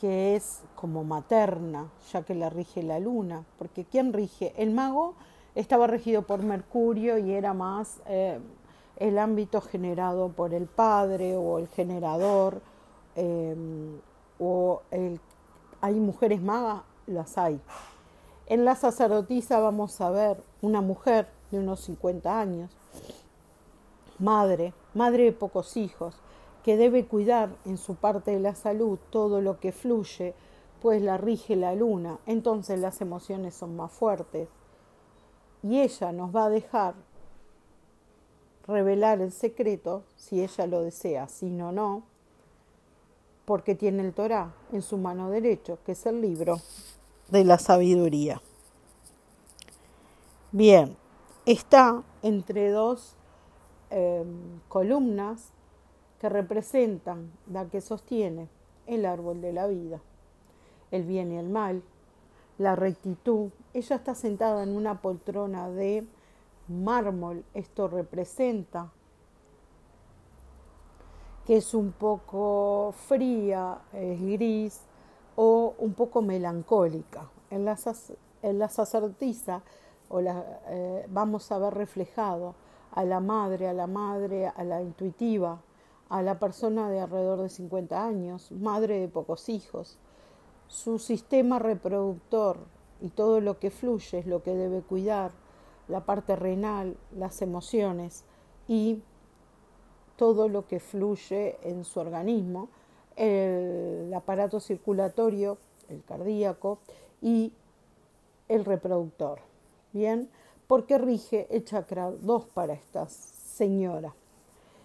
que 0.00 0.34
es 0.34 0.62
como 0.74 1.04
materna, 1.04 1.88
ya 2.12 2.22
que 2.22 2.34
la 2.34 2.50
rige 2.50 2.82
la 2.82 2.98
luna, 2.98 3.44
porque 3.58 3.84
¿quién 3.84 4.12
rige? 4.12 4.52
El 4.56 4.72
mago 4.72 5.14
estaba 5.54 5.86
regido 5.86 6.22
por 6.22 6.42
Mercurio 6.42 7.18
y 7.18 7.32
era 7.32 7.54
más 7.54 8.00
eh, 8.06 8.40
el 8.96 9.18
ámbito 9.18 9.60
generado 9.60 10.30
por 10.30 10.54
el 10.54 10.66
padre 10.66 11.36
o 11.36 11.58
el 11.58 11.68
generador, 11.68 12.62
eh, 13.16 13.54
o 14.38 14.82
hay 15.80 15.94
mujeres 15.94 16.40
magas, 16.40 16.82
las 17.06 17.38
hay. 17.38 17.60
En 18.46 18.64
la 18.64 18.74
sacerdotisa 18.74 19.60
vamos 19.60 20.00
a 20.00 20.10
ver 20.10 20.42
una 20.60 20.80
mujer 20.80 21.28
de 21.50 21.58
unos 21.58 21.80
50 21.80 22.40
años, 22.40 22.70
madre, 24.18 24.74
madre 24.94 25.24
de 25.24 25.32
pocos 25.32 25.76
hijos, 25.76 26.14
que 26.62 26.76
debe 26.76 27.06
cuidar 27.06 27.50
en 27.64 27.78
su 27.78 27.94
parte 27.94 28.32
de 28.32 28.40
la 28.40 28.54
salud 28.54 28.98
todo 29.10 29.40
lo 29.40 29.58
que 29.58 29.72
fluye, 29.72 30.34
pues 30.80 31.02
la 31.02 31.16
rige 31.16 31.56
la 31.56 31.74
luna, 31.74 32.18
entonces 32.26 32.78
las 32.78 33.00
emociones 33.00 33.54
son 33.54 33.76
más 33.76 33.92
fuertes. 33.92 34.48
Y 35.62 35.80
ella 35.80 36.12
nos 36.12 36.34
va 36.34 36.46
a 36.46 36.50
dejar 36.50 36.94
revelar 38.66 39.20
el 39.20 39.32
secreto 39.32 40.04
si 40.16 40.42
ella 40.42 40.66
lo 40.66 40.82
desea, 40.82 41.28
si 41.28 41.50
no, 41.50 41.72
no, 41.72 42.02
porque 43.52 43.74
tiene 43.74 44.02
el 44.02 44.14
Torah 44.14 44.50
en 44.72 44.80
su 44.80 44.96
mano 44.96 45.28
derecha, 45.28 45.76
que 45.84 45.92
es 45.92 46.06
el 46.06 46.22
libro 46.22 46.58
de 47.28 47.44
la 47.44 47.58
sabiduría. 47.58 48.40
Bien, 50.52 50.96
está 51.44 52.02
entre 52.22 52.70
dos 52.70 53.14
eh, 53.90 54.24
columnas 54.70 55.50
que 56.18 56.30
representan 56.30 57.30
la 57.46 57.66
que 57.66 57.82
sostiene 57.82 58.48
el 58.86 59.04
árbol 59.04 59.42
de 59.42 59.52
la 59.52 59.66
vida, 59.66 60.00
el 60.90 61.02
bien 61.02 61.30
y 61.30 61.36
el 61.36 61.50
mal, 61.50 61.82
la 62.56 62.74
rectitud. 62.74 63.50
Ella 63.74 63.96
está 63.96 64.14
sentada 64.14 64.62
en 64.62 64.74
una 64.74 65.02
poltrona 65.02 65.68
de 65.68 66.06
mármol. 66.68 67.44
Esto 67.52 67.86
representa 67.86 68.90
es 71.56 71.74
un 71.74 71.92
poco 71.92 72.94
fría, 73.06 73.78
es 73.92 74.18
gris 74.22 74.80
o 75.36 75.74
un 75.80 75.92
poco 75.92 76.22
melancólica. 76.22 77.28
En 77.50 77.66
la, 77.66 77.78
en 78.40 78.58
la 78.58 78.70
sacerdotisa 78.70 79.62
o 80.08 80.22
la, 80.22 80.42
eh, 80.68 81.06
vamos 81.10 81.52
a 81.52 81.58
ver 81.58 81.74
reflejado 81.74 82.54
a 82.92 83.04
la 83.04 83.20
madre, 83.20 83.68
a 83.68 83.74
la 83.74 83.86
madre, 83.86 84.46
a 84.46 84.64
la 84.64 84.80
intuitiva, 84.80 85.60
a 86.08 86.22
la 86.22 86.38
persona 86.38 86.88
de 86.88 87.00
alrededor 87.00 87.42
de 87.42 87.50
50 87.50 88.02
años, 88.02 88.50
madre 88.52 89.00
de 89.00 89.08
pocos 89.08 89.50
hijos. 89.50 89.98
Su 90.68 90.98
sistema 90.98 91.58
reproductor 91.58 92.56
y 93.02 93.10
todo 93.10 93.42
lo 93.42 93.58
que 93.58 93.70
fluye 93.70 94.20
es 94.20 94.26
lo 94.26 94.42
que 94.42 94.54
debe 94.54 94.80
cuidar, 94.80 95.32
la 95.86 96.06
parte 96.06 96.34
renal, 96.34 96.96
las 97.14 97.42
emociones 97.42 98.24
y 98.68 99.02
todo 100.22 100.46
lo 100.46 100.68
que 100.68 100.78
fluye 100.78 101.58
en 101.64 101.82
su 101.82 101.98
organismo, 101.98 102.68
el 103.16 104.14
aparato 104.14 104.60
circulatorio, 104.60 105.58
el 105.88 106.04
cardíaco 106.04 106.78
y 107.20 107.52
el 108.46 108.64
reproductor. 108.64 109.40
Bien, 109.92 110.30
porque 110.68 110.96
rige 110.96 111.48
el 111.50 111.64
chakra 111.64 112.12
2 112.12 112.46
para 112.54 112.72
esta 112.72 113.08
señora. 113.08 114.14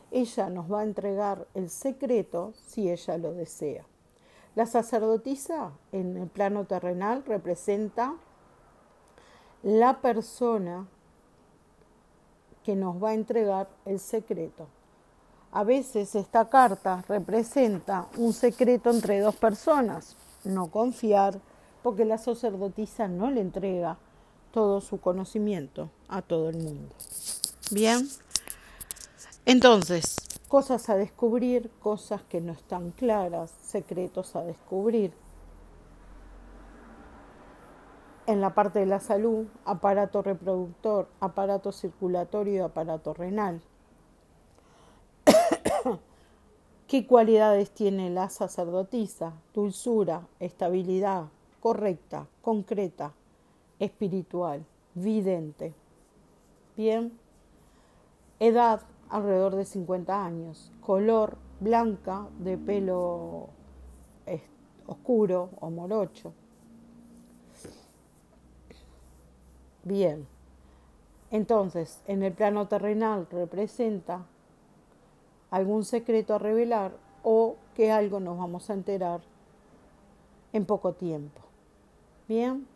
Ella 0.09 0.49
nos 0.49 0.73
va 0.73 0.79
a 0.79 0.85
entregar 0.85 1.45
el 1.53 1.69
secreto 1.69 2.53
si 2.65 2.89
ella 2.89 3.19
lo 3.19 3.35
desea. 3.35 3.85
La 4.55 4.65
sacerdotisa 4.65 5.71
en 5.91 6.17
el 6.17 6.29
plano 6.29 6.65
terrenal 6.65 7.23
representa 7.27 8.15
la 9.61 10.01
persona 10.01 10.87
que 12.63 12.75
nos 12.75 12.95
va 13.03 13.09
a 13.11 13.13
entregar 13.13 13.69
el 13.85 13.99
secreto. 13.99 14.69
A 15.51 15.63
veces 15.63 16.15
esta 16.15 16.49
carta 16.49 17.03
representa 17.07 18.07
un 18.17 18.33
secreto 18.33 18.89
entre 18.89 19.19
dos 19.21 19.35
personas, 19.35 20.15
no 20.43 20.67
confiar, 20.67 21.39
porque 21.83 22.05
la 22.05 22.17
sacerdotisa 22.17 23.07
no 23.07 23.31
le 23.31 23.41
entrega 23.41 23.97
todo 24.51 24.81
su 24.81 24.99
conocimiento 24.99 25.89
a 26.09 26.21
todo 26.21 26.49
el 26.49 26.57
mundo. 26.57 26.93
Bien, 27.71 28.07
entonces, 29.45 30.17
cosas 30.49 30.89
a 30.89 30.97
descubrir, 30.97 31.71
cosas 31.79 32.21
que 32.23 32.41
no 32.41 32.51
están 32.51 32.91
claras, 32.91 33.53
secretos 33.61 34.35
a 34.35 34.43
descubrir. 34.43 35.13
En 38.25 38.41
la 38.41 38.53
parte 38.53 38.79
de 38.79 38.85
la 38.85 38.99
salud, 38.99 39.47
aparato 39.63 40.21
reproductor, 40.21 41.07
aparato 41.21 41.71
circulatorio 41.71 42.55
y 42.55 42.59
aparato 42.59 43.13
renal. 43.13 43.61
¿Qué 46.87 47.05
cualidades 47.05 47.71
tiene 47.71 48.09
la 48.09 48.29
sacerdotisa? 48.29 49.33
Dulzura, 49.53 50.25
estabilidad, 50.39 51.25
correcta, 51.59 52.27
concreta, 52.41 53.11
espiritual, 53.77 54.65
vidente. 54.95 55.73
Bien, 56.77 57.11
edad 58.39 58.83
alrededor 59.09 59.55
de 59.55 59.65
50 59.65 60.25
años, 60.25 60.71
color 60.79 61.37
blanca 61.59 62.27
de 62.39 62.57
pelo 62.57 63.49
oscuro 64.87 65.49
o 65.59 65.69
morocho. 65.69 66.31
Bien, 69.83 70.25
entonces 71.31 72.01
en 72.07 72.23
el 72.23 72.31
plano 72.31 72.69
terrenal 72.69 73.27
representa 73.29 74.25
algún 75.51 75.85
secreto 75.85 76.35
a 76.35 76.39
revelar 76.39 76.91
o 77.23 77.55
que 77.75 77.91
algo 77.91 78.19
nos 78.19 78.37
vamos 78.37 78.69
a 78.69 78.73
enterar 78.73 79.21
en 80.53 80.65
poco 80.65 80.93
tiempo. 80.93 81.41
Bien. 82.27 82.67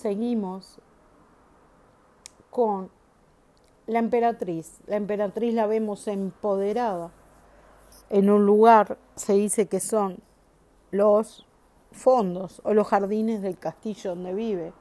seguimos 0.00 0.78
con 2.50 2.90
la 3.86 3.98
emperatriz. 3.98 4.78
La 4.86 4.96
emperatriz 4.96 5.54
la 5.54 5.66
vemos 5.66 6.08
empoderada. 6.08 7.10
En 8.08 8.30
un 8.30 8.46
lugar 8.46 8.98
se 9.14 9.34
dice 9.34 9.68
que 9.68 9.80
son 9.80 10.18
los 10.90 11.46
fondos 11.92 12.60
o 12.64 12.74
los 12.74 12.88
jardines 12.88 13.42
del 13.42 13.58
castillo 13.58 14.10
donde 14.10 14.34
vive, 14.34 14.72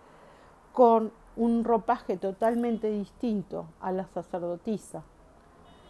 con 0.74 1.12
un 1.36 1.64
ropaje 1.64 2.18
totalmente 2.18 2.90
distinto 2.90 3.68
a 3.80 3.92
la 3.92 4.06
sacerdotisa. 4.08 5.04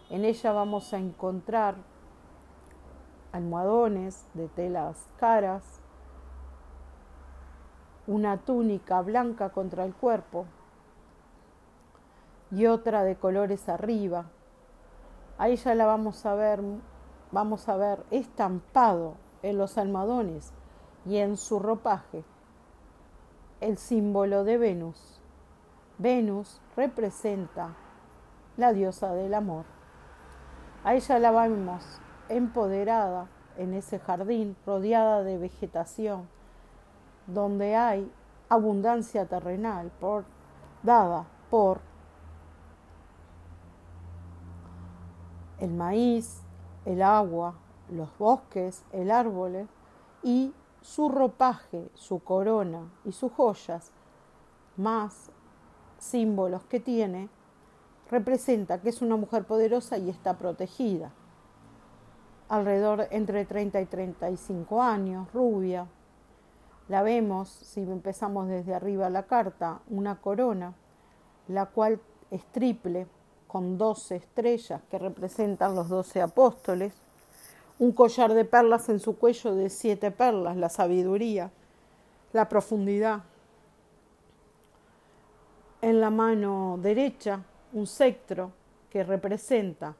En 0.08 0.24
ella 0.24 0.52
vamos 0.52 0.92
a 0.92 0.98
encontrar 0.98 1.76
almohadones 3.32 4.26
de 4.34 4.48
telas 4.48 5.08
caras, 5.18 5.80
una 8.06 8.38
túnica 8.38 9.00
blanca 9.02 9.50
contra 9.50 9.84
el 9.84 9.94
cuerpo 9.94 10.46
y 12.50 12.66
otra 12.66 13.04
de 13.04 13.16
colores 13.16 13.68
arriba. 13.68 14.26
Ahí 15.38 15.56
ya 15.56 15.74
la 15.74 15.86
vamos 15.86 16.26
a 16.26 16.34
ver, 16.34 16.60
vamos 17.30 17.68
a 17.68 17.76
ver 17.76 18.04
estampado 18.10 19.14
en 19.42 19.58
los 19.58 19.78
almohadones 19.78 20.52
y 21.06 21.18
en 21.18 21.36
su 21.36 21.58
ropaje 21.58 22.24
el 23.60 23.76
símbolo 23.76 24.44
de 24.44 24.58
Venus. 24.58 25.20
Venus 25.98 26.60
representa 26.76 27.76
la 28.56 28.72
diosa 28.72 29.12
del 29.12 29.34
amor. 29.34 29.64
A 30.82 30.94
ella 30.94 31.18
la 31.18 31.30
vemos 31.30 32.00
empoderada 32.28 33.28
en 33.56 33.74
ese 33.74 33.98
jardín, 33.98 34.56
rodeada 34.64 35.22
de 35.22 35.36
vegetación, 35.36 36.28
donde 37.26 37.76
hay 37.76 38.10
abundancia 38.48 39.26
terrenal 39.26 39.90
por, 40.00 40.24
dada 40.82 41.26
por 41.50 41.80
el 45.58 45.72
maíz, 45.72 46.42
el 46.86 47.02
agua, 47.02 47.54
los 47.90 48.16
bosques, 48.16 48.82
el 48.92 49.10
árbol 49.10 49.68
y 50.22 50.54
su 50.82 51.08
ropaje, 51.08 51.88
su 51.94 52.20
corona 52.20 52.90
y 53.04 53.12
sus 53.12 53.32
joyas, 53.32 53.92
más 54.76 55.30
símbolos 55.98 56.64
que 56.64 56.80
tiene, 56.80 57.28
representa 58.10 58.80
que 58.80 58.88
es 58.88 59.02
una 59.02 59.16
mujer 59.16 59.44
poderosa 59.44 59.98
y 59.98 60.10
está 60.10 60.36
protegida. 60.38 61.12
Alrededor 62.48 63.06
entre 63.10 63.44
30 63.44 63.80
y 63.80 63.86
35 63.86 64.82
años, 64.82 65.32
rubia, 65.32 65.86
la 66.88 67.02
vemos, 67.02 67.48
si 67.48 67.82
empezamos 67.82 68.48
desde 68.48 68.74
arriba 68.74 69.08
la 69.10 69.22
carta, 69.22 69.80
una 69.88 70.20
corona, 70.20 70.74
la 71.46 71.66
cual 71.66 72.00
es 72.32 72.44
triple, 72.46 73.06
con 73.46 73.78
doce 73.78 74.16
estrellas 74.16 74.80
que 74.90 74.98
representan 74.98 75.74
los 75.74 75.88
doce 75.88 76.22
apóstoles, 76.22 76.92
un 77.80 77.92
collar 77.92 78.34
de 78.34 78.44
perlas 78.44 78.90
en 78.90 79.00
su 79.00 79.16
cuello 79.16 79.54
de 79.54 79.70
siete 79.70 80.10
perlas, 80.10 80.56
la 80.56 80.68
sabiduría, 80.68 81.50
la 82.32 82.46
profundidad. 82.48 83.22
En 85.80 85.98
la 85.98 86.10
mano 86.10 86.78
derecha, 86.82 87.42
un 87.72 87.86
cetro 87.86 88.52
que 88.90 89.02
representa 89.02 89.96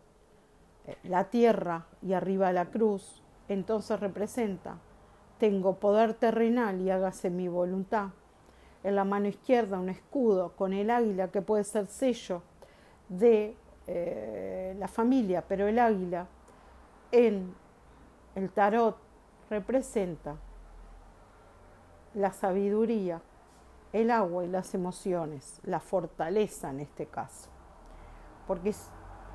eh, 0.87 0.97
la 1.05 1.25
tierra 1.31 1.87
y 2.03 2.13
arriba 2.13 2.53
la 2.53 2.67
cruz, 2.67 3.23
entonces 3.49 3.99
representa 3.99 4.77
tengo 5.39 5.77
poder 5.77 6.13
terrenal 6.13 6.83
y 6.83 6.91
hágase 6.91 7.31
mi 7.31 7.49
voluntad. 7.49 8.09
En 8.85 8.95
la 8.95 9.05
mano 9.05 9.27
izquierda 9.27 9.81
un 9.81 9.89
escudo 9.89 10.53
con 10.55 10.75
el 10.75 10.91
águila 10.91 11.29
que 11.29 11.41
puede 11.41 11.65
ser 11.65 11.87
sello 11.87 12.43
de 13.09 13.57
eh, 13.87 14.77
la 14.79 14.87
familia, 14.87 15.43
pero 15.49 15.67
el 15.67 15.79
águila 15.79 16.27
en 17.11 17.55
el 18.35 18.51
tarot 18.51 18.97
representa 19.49 20.37
la 22.15 22.33
sabiduría, 22.33 23.21
el 23.93 24.11
agua 24.11 24.45
y 24.45 24.49
las 24.49 24.75
emociones, 24.75 25.61
la 25.65 25.81
fortaleza 25.81 26.71
en 26.71 26.81
este 26.81 27.07
caso, 27.07 27.49
porque 28.47 28.75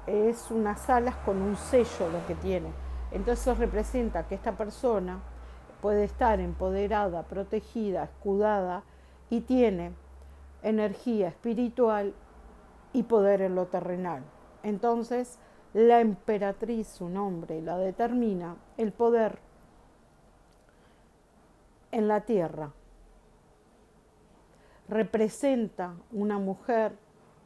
es, 0.08 0.52
unas 0.52 0.90
alas 0.90 1.16
con 1.18 1.42
un 1.42 1.56
sello 1.56 2.10
lo 2.10 2.26
que 2.28 2.36
tiene. 2.36 2.70
Entonces 3.12 3.58
representa 3.58 4.28
que 4.28 4.36
esta 4.36 4.54
persona 4.54 5.20
puede 5.82 6.04
estar 6.04 6.40
empoderada, 6.40 7.24
protegida, 7.24 8.04
escudada 8.04 8.84
y 9.30 9.42
tiene 9.42 9.94
energía 10.64 11.28
espiritual 11.28 12.14
y 12.94 13.04
poder 13.04 13.42
en 13.42 13.56
lo 13.56 13.68
terrenal. 13.68 14.24
Entonces, 14.64 15.38
la 15.76 16.00
emperatriz, 16.00 16.88
su 16.88 17.10
nombre, 17.10 17.62
la 17.62 17.78
determina 17.78 18.56
el 18.78 18.94
poder 18.94 19.40
en 21.92 22.08
la 22.08 22.22
tierra. 22.22 22.72
representa 24.88 25.96
una 26.14 26.38
mujer 26.38 26.94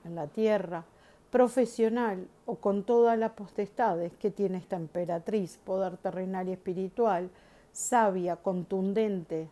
en 0.03 0.13
la 0.13 0.27
tierra, 0.27 0.83
profesional 1.31 2.27
o 2.45 2.57
con 2.57 2.83
todas 2.83 3.17
las 3.17 3.31
potestades 3.31 4.13
que 4.17 4.29
tiene 4.29 4.59
esta 4.59 4.75
emperatriz, 4.75 5.57
poder 5.57 5.97
terrenal 5.97 6.49
y 6.49 6.51
espiritual, 6.51 7.31
sabia, 7.71 8.35
contundente, 8.35 9.49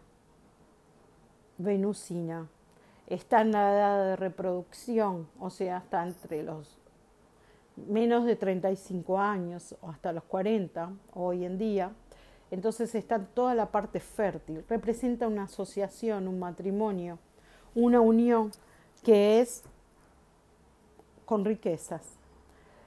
venusina. 1.58 2.48
Está 3.08 3.42
en 3.42 3.54
la 3.54 3.74
edad 3.74 4.04
de 4.04 4.16
reproducción, 4.18 5.28
o 5.40 5.50
sea, 5.50 5.78
está 5.78 6.06
entre 6.06 6.44
los 6.44 6.77
menos 7.88 8.26
de 8.26 8.36
35 8.36 9.20
años 9.20 9.76
o 9.82 9.90
hasta 9.90 10.12
los 10.12 10.24
40 10.24 10.92
hoy 11.14 11.46
en 11.46 11.58
día. 11.58 11.92
Entonces 12.50 12.96
está 12.96 13.20
toda 13.20 13.54
la 13.56 13.68
parte 13.68 14.00
fértil. 14.00 14.66
Representa 14.68 15.28
una 15.28 15.44
asociación, 15.44 16.28
un 16.28 16.40
matrimonio, 16.40 17.20
una 17.76 18.02
unión 18.02 18.52
que 19.04 19.40
es 19.40 19.64
con 21.26 21.46
riquezas. 21.46 22.18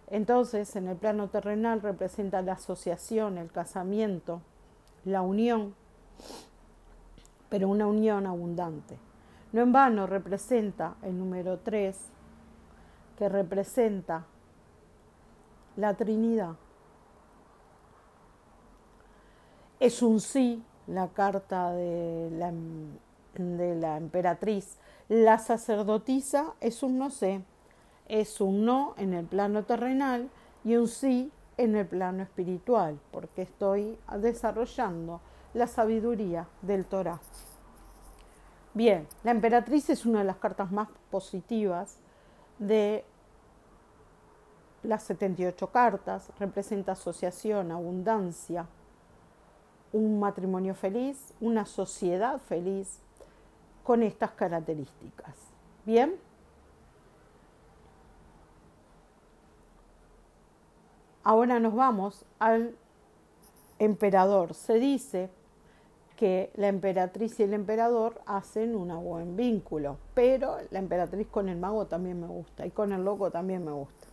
Entonces, 0.08 0.74
en 0.74 0.88
el 0.88 0.96
plano 0.96 1.28
terrenal 1.28 1.82
representa 1.82 2.42
la 2.42 2.54
asociación, 2.54 3.38
el 3.38 3.52
casamiento, 3.52 4.40
la 5.04 5.22
unión, 5.22 5.74
pero 7.48 7.68
una 7.68 7.86
unión 7.86 8.26
abundante. 8.26 8.98
No 9.52 9.62
en 9.62 9.72
vano 9.72 10.06
representa 10.06 10.96
el 11.02 11.16
número 11.16 11.58
3, 11.58 11.96
que 13.16 13.28
representa 13.28 14.24
la 15.80 15.94
Trinidad. 15.94 16.56
Es 19.80 20.02
un 20.02 20.20
sí, 20.20 20.62
la 20.86 21.08
carta 21.08 21.72
de 21.72 22.30
la, 22.30 23.96
emperatriz. 23.96 24.76
La 25.08 25.38
sacerdotisa 25.38 26.52
es 26.60 26.82
un 26.82 26.98
no 26.98 27.08
sé, 27.08 27.40
es 28.08 28.42
un 28.42 28.66
no 28.66 28.94
en 28.98 29.14
el 29.14 29.24
plano 29.24 29.64
terrenal 29.64 30.28
y 30.64 30.76
un 30.76 30.86
sí 30.86 31.32
en 31.56 31.74
el 31.76 31.86
plano 31.86 32.22
espiritual, 32.22 33.00
porque 33.10 33.42
estoy 33.42 33.98
desarrollando 34.18 35.22
la 35.54 35.66
sabiduría 35.66 36.46
del 36.60 36.84
Torah. 36.84 37.20
Bien, 38.74 39.08
la 39.24 39.30
emperatriz 39.30 39.88
es 39.88 40.04
una 40.04 40.20
de 40.20 40.26
las 40.26 40.36
cartas 40.36 40.70
más 40.70 40.88
positivas 41.10 41.98
de 42.58 43.04
las 44.82 45.02
78 45.04 45.66
cartas, 45.68 46.30
representa 46.38 46.92
asociación, 46.92 47.70
abundancia, 47.70 48.66
un 49.92 50.20
matrimonio 50.20 50.74
feliz, 50.74 51.34
una 51.40 51.66
sociedad 51.66 52.40
feliz 52.40 53.00
con 53.82 54.02
estas 54.02 54.30
características. 54.32 55.34
Bien. 55.84 56.14
Ahora 61.22 61.60
nos 61.60 61.74
vamos 61.74 62.24
al 62.38 62.76
emperador. 63.78 64.54
Se 64.54 64.74
dice 64.74 65.30
que 66.16 66.50
la 66.54 66.68
emperatriz 66.68 67.40
y 67.40 67.44
el 67.44 67.54
emperador 67.54 68.20
hacen 68.26 68.76
un 68.76 68.88
buen 69.02 69.36
vínculo, 69.36 69.96
pero 70.14 70.58
la 70.70 70.78
emperatriz 70.78 71.26
con 71.28 71.48
el 71.48 71.58
mago 71.58 71.86
también 71.86 72.20
me 72.20 72.26
gusta 72.26 72.66
y 72.66 72.70
con 72.70 72.92
el 72.92 73.04
loco 73.04 73.30
también 73.30 73.64
me 73.64 73.72
gusta. 73.72 74.09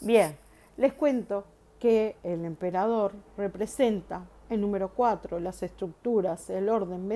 Bien, 0.00 0.36
les 0.76 0.92
cuento 0.92 1.44
que 1.78 2.16
el 2.22 2.44
emperador 2.44 3.12
representa 3.36 4.26
el 4.50 4.60
número 4.60 4.90
4, 4.94 5.40
las 5.40 5.62
estructuras, 5.62 6.50
el 6.50 6.68
orden. 6.68 7.08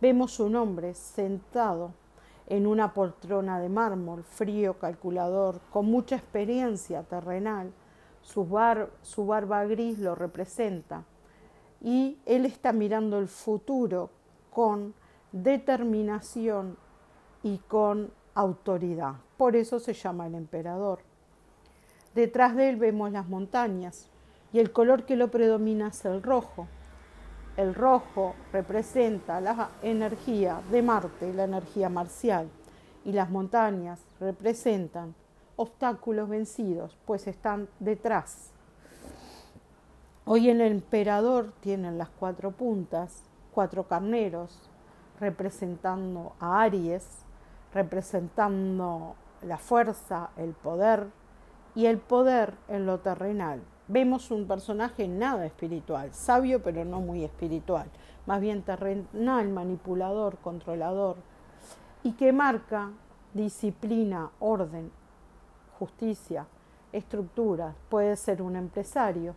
Vemos 0.00 0.40
un 0.40 0.56
hombre 0.56 0.94
sentado 0.94 1.92
en 2.46 2.66
una 2.66 2.92
poltrona 2.92 3.60
de 3.60 3.68
mármol, 3.68 4.24
frío, 4.24 4.78
calculador, 4.78 5.60
con 5.70 5.86
mucha 5.86 6.16
experiencia 6.16 7.04
terrenal, 7.04 7.72
su, 8.22 8.46
su 9.02 9.26
barba 9.26 9.64
gris 9.64 9.98
lo 9.98 10.14
representa 10.14 11.04
y 11.80 12.18
él 12.26 12.44
está 12.44 12.72
mirando 12.72 13.18
el 13.18 13.28
futuro 13.28 14.10
con 14.50 14.94
determinación 15.32 16.76
y 17.42 17.58
con 17.58 18.10
autoridad. 18.34 19.14
Por 19.36 19.56
eso 19.56 19.78
se 19.78 19.94
llama 19.94 20.26
el 20.26 20.34
emperador. 20.34 21.09
Detrás 22.14 22.56
de 22.56 22.70
él 22.70 22.76
vemos 22.76 23.12
las 23.12 23.28
montañas 23.28 24.08
y 24.52 24.58
el 24.58 24.72
color 24.72 25.04
que 25.04 25.16
lo 25.16 25.30
predomina 25.30 25.88
es 25.88 26.04
el 26.04 26.22
rojo. 26.22 26.66
El 27.56 27.74
rojo 27.74 28.34
representa 28.52 29.40
la 29.40 29.70
energía 29.82 30.60
de 30.70 30.82
Marte, 30.82 31.32
la 31.32 31.44
energía 31.44 31.88
marcial, 31.88 32.48
y 33.04 33.12
las 33.12 33.30
montañas 33.30 34.00
representan 34.18 35.14
obstáculos 35.56 36.28
vencidos, 36.28 36.96
pues 37.06 37.26
están 37.26 37.68
detrás. 37.78 38.50
Hoy 40.24 40.48
el 40.50 40.60
emperador 40.60 41.52
tiene 41.60 41.92
las 41.92 42.08
cuatro 42.08 42.50
puntas, 42.50 43.22
cuatro 43.52 43.84
carneros, 43.84 44.68
representando 45.18 46.34
a 46.40 46.62
Aries, 46.62 47.06
representando 47.74 49.16
la 49.42 49.58
fuerza, 49.58 50.30
el 50.36 50.52
poder 50.52 51.08
y 51.74 51.86
el 51.86 51.98
poder 51.98 52.54
en 52.68 52.86
lo 52.86 53.00
terrenal. 53.00 53.62
Vemos 53.88 54.30
un 54.30 54.46
personaje 54.46 55.08
nada 55.08 55.46
espiritual, 55.46 56.14
sabio 56.14 56.62
pero 56.62 56.84
no 56.84 57.00
muy 57.00 57.24
espiritual, 57.24 57.88
más 58.26 58.40
bien 58.40 58.62
terrenal, 58.62 59.48
manipulador, 59.48 60.38
controlador, 60.38 61.16
y 62.02 62.12
que 62.12 62.32
marca 62.32 62.90
disciplina, 63.34 64.30
orden, 64.38 64.90
justicia, 65.78 66.46
estructura, 66.92 67.74
puede 67.88 68.16
ser 68.16 68.42
un 68.42 68.56
empresario. 68.56 69.34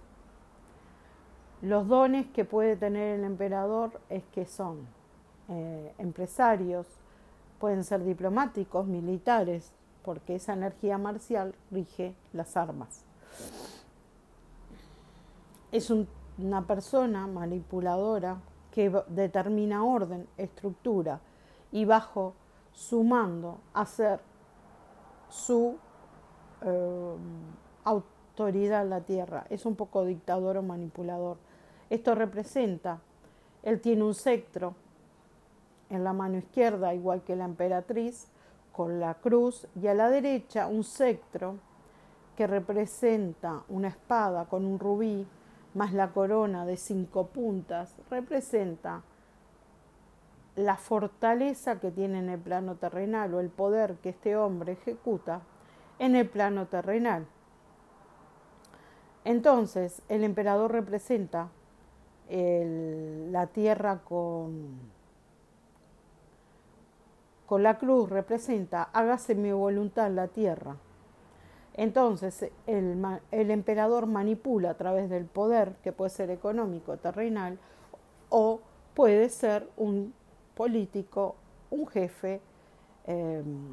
Los 1.62 1.88
dones 1.88 2.28
que 2.28 2.46
puede 2.46 2.76
tener 2.76 3.20
el 3.20 3.26
emperador 3.26 4.02
es 4.10 4.24
que 4.34 4.46
son 4.46 4.88
eh, 5.50 5.94
empresarios, 5.98 6.88
pueden 7.60 7.84
ser 7.84 8.04
diplomáticos, 8.04 8.86
militares, 8.86 9.72
porque 10.04 10.36
esa 10.36 10.54
energía 10.54 10.98
marcial 10.98 11.56
rige 11.72 12.16
las 12.34 12.56
armas. 12.58 13.04
Es 15.72 15.90
una 15.90 16.68
persona 16.68 17.26
manipuladora 17.28 18.38
que 18.72 18.92
determina 19.08 19.84
orden, 19.84 20.28
estructura 20.38 21.20
y 21.72 21.86
bajo 21.86 22.34
su 22.72 23.04
mando 23.04 23.60
hacer 23.74 24.20
su 25.30 25.78
eh, 26.62 27.16
autoridad 27.84 28.84
en 28.84 28.90
la 28.90 29.02
tierra. 29.02 29.46
Es 29.50 29.66
un 29.66 29.76
poco 29.76 30.06
dictador 30.06 30.58
o 30.58 30.64
manipulador. 30.64 31.38
Esto 31.90 32.16
representa, 32.16 33.00
él 33.62 33.80
tiene 33.82 34.04
un 34.04 34.16
cetro 34.16 34.76
en 35.90 36.04
la 36.04 36.14
mano 36.14 36.38
izquierda, 36.38 36.94
igual 36.94 37.22
que 37.24 37.36
la 37.36 37.46
emperatriz, 37.46 38.28
con 38.74 39.00
la 39.00 39.14
cruz, 39.14 39.68
y 39.82 39.88
a 39.88 39.94
la 39.94 40.10
derecha 40.10 40.68
un 40.68 40.84
cetro 40.84 41.56
que 42.36 42.48
representa 42.48 43.64
una 43.70 43.88
espada 43.88 44.46
con 44.46 44.66
un 44.66 44.80
rubí, 44.80 45.26
más 45.76 45.94
la 45.94 46.12
corona 46.12 46.66
de 46.66 46.76
cinco 46.76 47.28
puntas, 47.28 47.96
representa 48.10 49.04
la 50.56 50.76
fortaleza 50.76 51.80
que 51.80 51.92
tiene 51.92 52.20
en 52.20 52.30
el 52.30 52.40
plano 52.40 52.76
terrenal 52.76 53.34
o 53.34 53.40
el 53.40 53.50
poder 53.50 53.96
que 53.96 54.10
este 54.10 54.36
hombre 54.36 54.74
ejecuta 54.74 55.42
en 56.00 56.16
el 56.16 56.28
plano 56.28 56.68
terrenal. 56.68 57.26
Entonces, 59.26 60.02
el 60.10 60.24
emperador 60.24 60.72
representa 60.72 61.50
la 62.30 63.48
tierra 63.48 64.02
con, 64.04 64.93
la 67.58 67.78
cruz, 67.78 68.10
representa 68.10 68.84
hágase 68.94 69.36
mi 69.36 69.52
voluntad 69.52 70.08
en 70.08 70.16
la 70.16 70.28
tierra. 70.28 70.78
Entonces, 71.76 72.52
el, 72.68 73.04
el 73.32 73.52
emperador 73.52 74.06
manipula 74.06 74.72
a 74.72 74.78
través 74.78 75.10
del 75.10 75.26
poder, 75.26 75.76
que 75.84 75.92
puede 75.92 76.12
ser 76.12 76.30
económico, 76.30 76.98
terrenal, 76.98 77.58
o 78.30 78.62
puede 78.94 79.30
ser 79.30 79.68
un 79.78 80.14
político, 80.54 81.36
un 81.72 81.88
jefe, 81.88 82.42
em, 83.06 83.68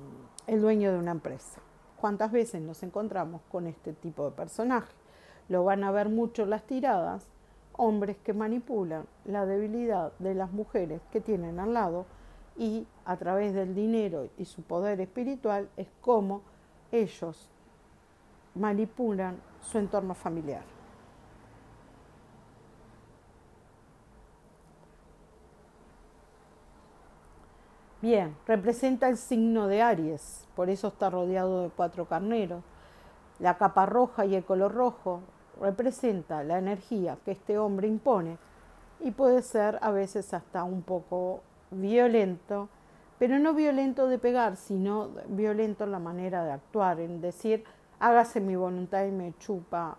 el 0.46 0.60
dueño 0.60 0.92
de 0.92 0.98
una 0.98 1.12
empresa. 1.12 1.60
¿Cuántas 2.00 2.32
veces 2.32 2.62
nos 2.62 2.82
encontramos 2.82 3.42
con 3.50 3.66
este 3.66 3.92
tipo 3.92 4.24
de 4.24 4.30
personaje? 4.30 4.92
Lo 5.48 5.64
van 5.64 5.84
a 5.84 5.90
ver 5.90 6.08
mucho 6.08 6.46
las 6.46 6.62
tiradas, 6.62 7.26
hombres 7.72 8.16
que 8.18 8.32
manipulan 8.32 9.04
la 9.24 9.44
debilidad 9.44 10.12
de 10.18 10.34
las 10.34 10.52
mujeres 10.52 11.00
que 11.12 11.20
tienen 11.20 11.60
al 11.60 11.74
lado 11.74 12.06
y 12.60 12.86
a 13.06 13.16
través 13.16 13.54
del 13.54 13.74
dinero 13.74 14.28
y 14.36 14.44
su 14.44 14.60
poder 14.60 15.00
espiritual 15.00 15.70
es 15.78 15.88
como 16.02 16.42
ellos 16.92 17.48
manipulan 18.54 19.40
su 19.62 19.78
entorno 19.78 20.14
familiar. 20.14 20.62
Bien, 28.02 28.36
representa 28.46 29.08
el 29.08 29.16
signo 29.16 29.66
de 29.66 29.80
Aries, 29.80 30.46
por 30.54 30.68
eso 30.68 30.88
está 30.88 31.08
rodeado 31.08 31.62
de 31.62 31.70
cuatro 31.70 32.04
carneros. 32.04 32.62
La 33.38 33.56
capa 33.56 33.86
roja 33.86 34.26
y 34.26 34.34
el 34.34 34.44
color 34.44 34.74
rojo 34.74 35.22
representa 35.58 36.44
la 36.44 36.58
energía 36.58 37.16
que 37.24 37.30
este 37.30 37.56
hombre 37.56 37.88
impone 37.88 38.36
y 39.00 39.12
puede 39.12 39.40
ser 39.40 39.78
a 39.80 39.90
veces 39.90 40.34
hasta 40.34 40.62
un 40.64 40.82
poco 40.82 41.40
violento, 41.70 42.68
pero 43.18 43.38
no 43.38 43.54
violento 43.54 44.06
de 44.09 44.18
pegar, 44.18 44.56
sino 44.56 45.11
violento 45.28 45.85
en 45.85 45.92
la 45.92 45.98
manera 45.98 46.44
de 46.44 46.52
actuar, 46.52 47.00
en 47.00 47.20
decir, 47.20 47.64
hágase 47.98 48.40
mi 48.40 48.56
voluntad 48.56 49.04
y 49.04 49.11
me 49.11 49.35
chupa 49.38 49.96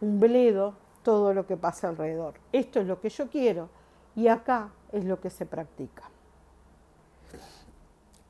un 0.00 0.20
bledo 0.20 0.74
todo 1.02 1.32
lo 1.32 1.46
que 1.46 1.56
pasa 1.56 1.88
alrededor. 1.88 2.34
Esto 2.52 2.80
es 2.80 2.86
lo 2.86 3.00
que 3.00 3.08
yo 3.08 3.28
quiero 3.28 3.68
y 4.14 4.28
acá 4.28 4.70
es 4.92 5.04
lo 5.04 5.20
que 5.20 5.30
se 5.30 5.46
practica. 5.46 6.10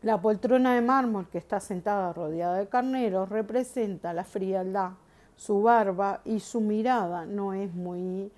La 0.02 0.20
poltrona 0.20 0.74
de 0.74 0.80
mármol 0.80 1.28
que 1.28 1.38
está 1.38 1.58
sentada 1.58 2.12
rodeada 2.12 2.58
de 2.58 2.68
carneros 2.68 3.28
representa 3.28 4.12
la 4.12 4.22
frialdad. 4.22 4.92
Su 5.34 5.62
barba 5.62 6.20
y 6.24 6.40
su 6.40 6.60
mirada 6.60 7.26
no 7.26 7.52
es 7.52 7.74
muy, 7.74 8.30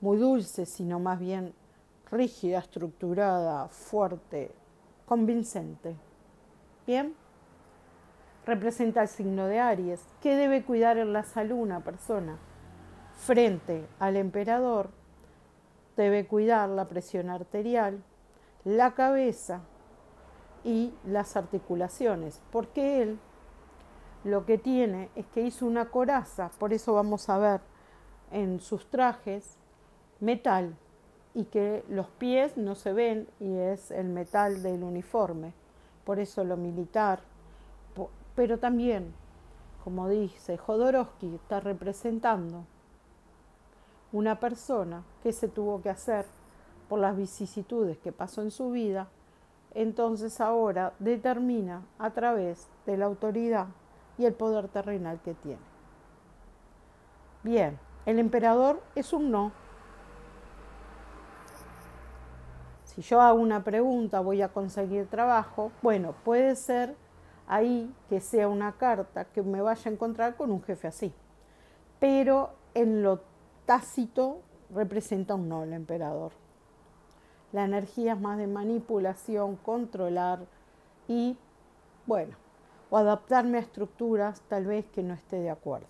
muy 0.00 0.16
dulce, 0.16 0.64
sino 0.64 1.00
más 1.00 1.18
bien 1.18 1.54
rígida, 2.10 2.58
estructurada, 2.58 3.68
fuerte, 3.68 4.50
convincente. 5.06 5.96
Bien, 6.86 7.14
representa 8.46 9.02
el 9.02 9.08
signo 9.08 9.46
de 9.46 9.60
Aries. 9.60 10.04
¿Qué 10.20 10.36
debe 10.36 10.64
cuidar 10.64 10.98
en 10.98 11.12
la 11.12 11.24
salud 11.24 11.56
una 11.56 11.80
persona? 11.80 12.38
Frente 13.16 13.86
al 13.98 14.16
emperador, 14.16 14.90
debe 15.96 16.26
cuidar 16.26 16.68
la 16.68 16.86
presión 16.86 17.28
arterial, 17.28 18.02
la 18.64 18.94
cabeza 18.94 19.62
y 20.64 20.94
las 21.04 21.36
articulaciones, 21.36 22.40
porque 22.50 23.02
él 23.02 23.18
lo 24.24 24.46
que 24.46 24.58
tiene 24.58 25.10
es 25.14 25.26
que 25.26 25.42
hizo 25.42 25.66
una 25.66 25.90
coraza, 25.90 26.50
por 26.58 26.72
eso 26.72 26.92
vamos 26.92 27.28
a 27.28 27.38
ver 27.38 27.60
en 28.30 28.60
sus 28.60 28.88
trajes 28.90 29.56
metal 30.20 30.76
y 31.34 31.44
que 31.44 31.84
los 31.88 32.06
pies 32.06 32.56
no 32.56 32.74
se 32.74 32.92
ven 32.92 33.28
y 33.40 33.56
es 33.56 33.90
el 33.90 34.08
metal 34.08 34.62
del 34.62 34.82
uniforme, 34.82 35.52
por 36.04 36.18
eso 36.18 36.44
lo 36.44 36.56
militar, 36.56 37.20
pero 38.34 38.58
también, 38.58 39.12
como 39.82 40.08
dice 40.08 40.56
Jodorowsky, 40.56 41.34
está 41.34 41.60
representando 41.60 42.64
una 44.12 44.40
persona 44.40 45.02
que 45.22 45.32
se 45.32 45.48
tuvo 45.48 45.82
que 45.82 45.90
hacer 45.90 46.24
por 46.88 47.00
las 47.00 47.16
vicisitudes 47.16 47.98
que 47.98 48.12
pasó 48.12 48.42
en 48.42 48.50
su 48.50 48.70
vida, 48.70 49.08
entonces 49.74 50.40
ahora 50.40 50.94
determina 50.98 51.82
a 51.98 52.10
través 52.10 52.68
de 52.86 52.96
la 52.96 53.06
autoridad 53.06 53.66
y 54.16 54.24
el 54.24 54.34
poder 54.34 54.68
terrenal 54.68 55.20
que 55.22 55.34
tiene. 55.34 55.60
Bien, 57.42 57.78
el 58.06 58.18
emperador 58.18 58.82
es 58.94 59.12
un 59.12 59.30
no. 59.30 59.52
Si 62.98 63.02
yo 63.02 63.20
hago 63.20 63.38
una 63.38 63.62
pregunta, 63.62 64.18
voy 64.18 64.42
a 64.42 64.48
conseguir 64.48 65.06
trabajo, 65.06 65.70
bueno, 65.82 66.16
puede 66.24 66.56
ser 66.56 66.96
ahí 67.46 67.94
que 68.08 68.18
sea 68.18 68.48
una 68.48 68.72
carta 68.72 69.24
que 69.24 69.40
me 69.40 69.62
vaya 69.62 69.88
a 69.88 69.94
encontrar 69.94 70.34
con 70.34 70.50
un 70.50 70.60
jefe 70.64 70.88
así. 70.88 71.14
Pero 72.00 72.50
en 72.74 73.04
lo 73.04 73.20
tácito 73.66 74.40
representa 74.74 75.36
un 75.36 75.48
noble 75.48 75.76
emperador. 75.76 76.32
La 77.52 77.66
energía 77.66 78.14
es 78.14 78.20
más 78.20 78.36
de 78.36 78.48
manipulación, 78.48 79.54
controlar 79.54 80.40
y, 81.06 81.38
bueno, 82.04 82.36
o 82.90 82.96
adaptarme 82.96 83.58
a 83.58 83.60
estructuras 83.60 84.40
tal 84.48 84.66
vez 84.66 84.86
que 84.86 85.04
no 85.04 85.14
esté 85.14 85.36
de 85.36 85.50
acuerdo. 85.50 85.86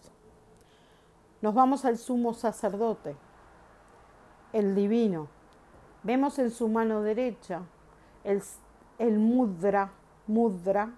Nos 1.40 1.54
vamos 1.54 1.86
al 1.86 1.96
sumo 1.96 2.34
sacerdote, 2.34 3.16
el 4.52 4.74
divino. 4.74 5.37
Vemos 6.02 6.38
en 6.38 6.50
su 6.50 6.68
mano 6.68 7.02
derecha 7.02 7.62
el, 8.24 9.18
mudra, 9.18 9.90
mudra 10.26 10.92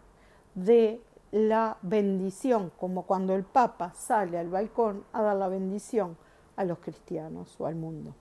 de 0.55 1.01
la 1.33 1.79
bendición, 1.83 2.71
como 2.79 3.05
cuando 3.05 3.35
el 3.35 3.45
Papa 3.45 3.93
sale 3.95 4.39
al 4.39 4.49
balcón 4.49 5.05
a 5.13 5.23
dar 5.23 5.37
la 5.37 5.49
bendición 5.49 6.17
a 6.57 6.65
los 6.65 6.79
cristianos 6.79 7.59
o 7.59 7.67
al 7.67 7.77
mundo. 7.77 8.15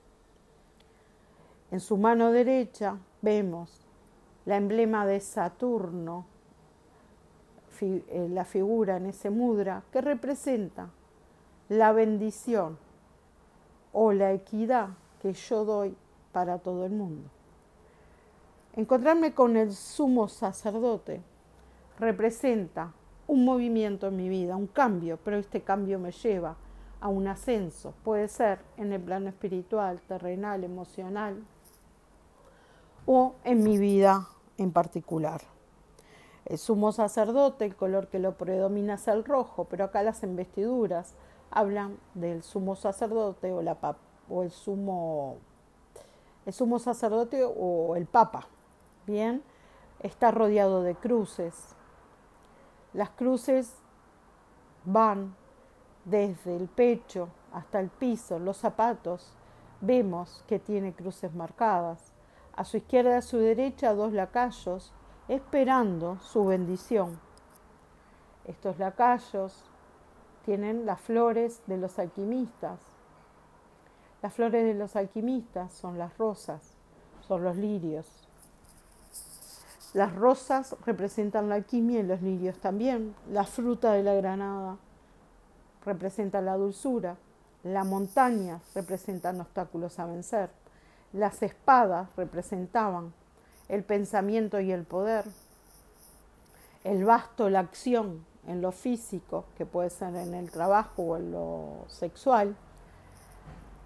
En 1.71 1.79
su 1.79 1.97
mano 1.97 2.31
derecha 2.31 2.97
vemos 3.21 3.85
la 4.45 4.57
emblema 4.57 5.05
de 5.05 5.19
Saturno, 5.19 6.25
eh, 7.81 8.27
la 8.29 8.45
figura 8.45 8.97
en 8.97 9.07
ese 9.07 9.29
mudra 9.29 9.83
que 9.91 10.01
representa 10.01 10.89
la 11.69 11.93
bendición 11.93 12.77
o 13.93 14.11
la 14.11 14.33
equidad 14.33 14.89
que 15.21 15.33
yo 15.33 15.63
doy 15.63 15.95
para 16.31 16.59
todo 16.59 16.85
el 16.85 16.91
mundo. 16.91 17.29
Encontrarme 18.75 19.33
con 19.33 19.57
el 19.57 19.73
sumo 19.73 20.27
sacerdote 20.27 21.21
representa 21.97 22.93
un 23.27 23.45
movimiento 23.45 24.07
en 24.07 24.15
mi 24.15 24.29
vida, 24.29 24.55
un 24.55 24.67
cambio, 24.67 25.19
pero 25.23 25.37
este 25.37 25.61
cambio 25.61 25.99
me 25.99 26.11
lleva 26.11 26.55
a 27.01 27.07
un 27.07 27.27
ascenso. 27.27 27.93
Puede 28.03 28.27
ser 28.27 28.59
en 28.77 28.93
el 28.93 29.01
plano 29.01 29.29
espiritual, 29.29 30.01
terrenal, 30.01 30.63
emocional 30.63 31.43
o 33.05 33.35
en 33.43 33.63
mi 33.63 33.77
vida 33.77 34.27
en 34.57 34.71
particular. 34.71 35.41
El 36.45 36.57
sumo 36.57 36.91
sacerdote, 36.91 37.65
el 37.65 37.75
color 37.75 38.07
que 38.07 38.19
lo 38.19 38.35
predomina 38.35 38.95
es 38.95 39.07
el 39.07 39.23
rojo, 39.23 39.65
pero 39.65 39.85
acá 39.85 40.01
las 40.03 40.23
investiduras 40.23 41.13
hablan 41.51 41.97
del 42.13 42.43
sumo 42.43 42.75
sacerdote 42.75 43.51
o, 43.51 43.61
la 43.61 43.77
o 44.29 44.43
el 44.43 44.51
sumo 44.51 45.37
el 46.49 46.53
sumo 46.53 46.79
sacerdote 46.79 47.43
o 47.45 47.95
el 47.95 48.07
papa. 48.07 48.47
Bien, 49.05 49.43
está 49.99 50.31
rodeado 50.31 50.81
de 50.81 50.95
cruces. 50.95 51.75
Las 52.91 53.11
cruces 53.11 53.75
van 54.83 55.35
desde 56.05 56.55
el 56.55 56.67
pecho 56.67 57.29
hasta 57.53 57.79
el 57.79 57.89
piso, 57.89 58.39
los 58.39 58.57
zapatos, 58.57 59.31
vemos 59.79 60.43
que 60.47 60.57
tiene 60.57 60.93
cruces 60.93 61.35
marcadas. 61.35 62.13
A 62.55 62.65
su 62.65 62.77
izquierda 62.77 63.11
y 63.11 63.13
a 63.13 63.21
su 63.21 63.37
derecha 63.37 63.93
dos 63.93 64.11
lacayos 64.11 64.91
esperando 65.27 66.17
su 66.19 66.45
bendición. 66.45 67.19
Estos 68.45 68.79
lacayos 68.79 69.63
tienen 70.45 70.87
las 70.87 70.99
flores 70.99 71.61
de 71.67 71.77
los 71.77 71.99
alquimistas. 71.99 72.79
Las 74.21 74.33
flores 74.33 74.65
de 74.65 74.73
los 74.73 74.95
alquimistas 74.95 75.73
son 75.73 75.97
las 75.97 76.17
rosas, 76.17 76.61
son 77.21 77.43
los 77.43 77.55
lirios. 77.55 78.05
Las 79.93 80.13
rosas 80.13 80.75
representan 80.85 81.49
la 81.49 81.55
alquimia 81.55 82.01
y 82.01 82.03
los 82.03 82.21
lirios 82.21 82.59
también. 82.59 83.15
La 83.31 83.45
fruta 83.45 83.93
de 83.93 84.03
la 84.03 84.13
granada 84.13 84.77
representa 85.85 86.41
la 86.41 86.57
dulzura, 86.57 87.15
la 87.63 87.83
montaña 87.83 88.59
representan 88.75 89.39
obstáculos 89.39 89.99
a 89.99 90.05
vencer, 90.05 90.49
las 91.13 91.41
espadas 91.41 92.09
representaban 92.15 93.13
el 93.67 93.83
pensamiento 93.83 94.59
y 94.59 94.71
el 94.71 94.83
poder, 94.83 95.25
el 96.83 97.05
basto, 97.05 97.49
la 97.49 97.59
acción 97.59 98.25
en 98.47 98.61
lo 98.61 98.71
físico, 98.71 99.45
que 99.57 99.65
puede 99.65 99.89
ser 99.89 100.15
en 100.15 100.33
el 100.33 100.51
trabajo 100.51 101.03
o 101.03 101.17
en 101.17 101.31
lo 101.31 101.85
sexual, 101.87 102.55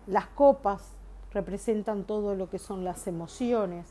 las 0.08 0.28
copas 0.28 0.94
representan 1.32 2.04
todo 2.04 2.36
lo 2.36 2.50
que 2.50 2.60
son 2.60 2.84
las 2.84 3.08
emociones 3.08 3.88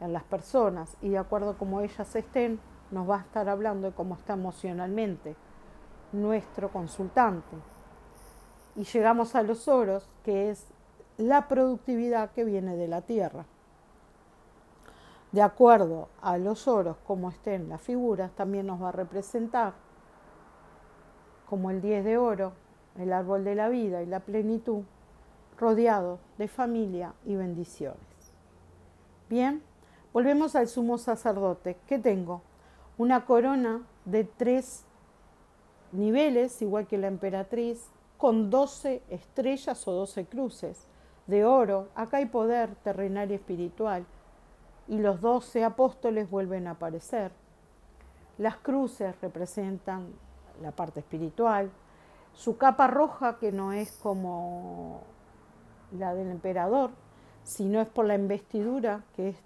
en 0.00 0.12
las 0.12 0.22
personas 0.24 0.96
y 1.00 1.10
de 1.10 1.18
acuerdo 1.18 1.50
a 1.50 1.58
cómo 1.58 1.80
ellas 1.80 2.14
estén, 2.16 2.60
nos 2.90 3.08
va 3.08 3.16
a 3.16 3.20
estar 3.20 3.48
hablando 3.48 3.88
de 3.88 3.94
cómo 3.94 4.14
está 4.14 4.34
emocionalmente 4.34 5.36
nuestro 6.12 6.70
consultante. 6.70 7.56
Y 8.74 8.84
llegamos 8.84 9.34
a 9.34 9.42
los 9.42 9.68
oros, 9.68 10.08
que 10.24 10.50
es 10.50 10.66
la 11.18 11.48
productividad 11.48 12.30
que 12.30 12.44
viene 12.44 12.76
de 12.76 12.88
la 12.88 13.02
tierra. 13.02 13.44
De 15.30 15.42
acuerdo 15.42 16.08
a 16.20 16.36
los 16.36 16.68
oros, 16.68 16.96
como 17.06 17.30
estén 17.30 17.68
las 17.68 17.80
figuras, 17.80 18.32
también 18.32 18.66
nos 18.66 18.82
va 18.82 18.90
a 18.90 18.92
representar 18.92 19.74
como 21.48 21.70
el 21.70 21.80
10 21.80 22.04
de 22.04 22.18
oro, 22.18 22.52
el 22.98 23.12
árbol 23.12 23.44
de 23.44 23.54
la 23.54 23.68
vida 23.68 24.02
y 24.02 24.06
la 24.06 24.20
plenitud, 24.20 24.84
rodeado 25.62 26.18
de 26.38 26.48
familia 26.48 27.14
y 27.24 27.36
bendiciones. 27.36 27.96
Bien, 29.30 29.62
volvemos 30.12 30.56
al 30.56 30.66
sumo 30.66 30.98
sacerdote. 30.98 31.78
¿Qué 31.86 32.00
tengo? 32.00 32.42
Una 32.98 33.24
corona 33.24 33.82
de 34.04 34.24
tres 34.24 34.84
niveles, 35.92 36.60
igual 36.62 36.88
que 36.88 36.98
la 36.98 37.06
emperatriz, 37.06 37.86
con 38.18 38.50
12 38.50 39.02
estrellas 39.08 39.86
o 39.86 39.92
12 39.92 40.26
cruces 40.26 40.84
de 41.28 41.44
oro. 41.44 41.88
Acá 41.94 42.16
hay 42.16 42.26
poder 42.26 42.74
terrenal 42.82 43.30
y 43.30 43.34
espiritual. 43.34 44.04
y 44.88 44.98
los 44.98 45.20
doce 45.20 45.62
apóstoles 45.62 46.28
vuelven 46.28 46.66
a 46.66 46.72
aparecer. 46.72 47.30
Las 48.36 48.56
cruces 48.56 49.14
representan 49.22 50.08
la 50.60 50.72
parte 50.72 51.00
espiritual, 51.00 51.70
su 52.34 52.56
capa 52.56 52.88
roja 52.88 53.38
que 53.38 53.52
no 53.52 53.72
es 53.72 53.92
como 53.92 55.11
la 55.98 56.14
del 56.14 56.30
emperador, 56.30 56.90
sino 57.44 57.80
es 57.80 57.88
por 57.88 58.06
la 58.06 58.14
investidura 58.14 59.02
que 59.16 59.30
es 59.30 59.36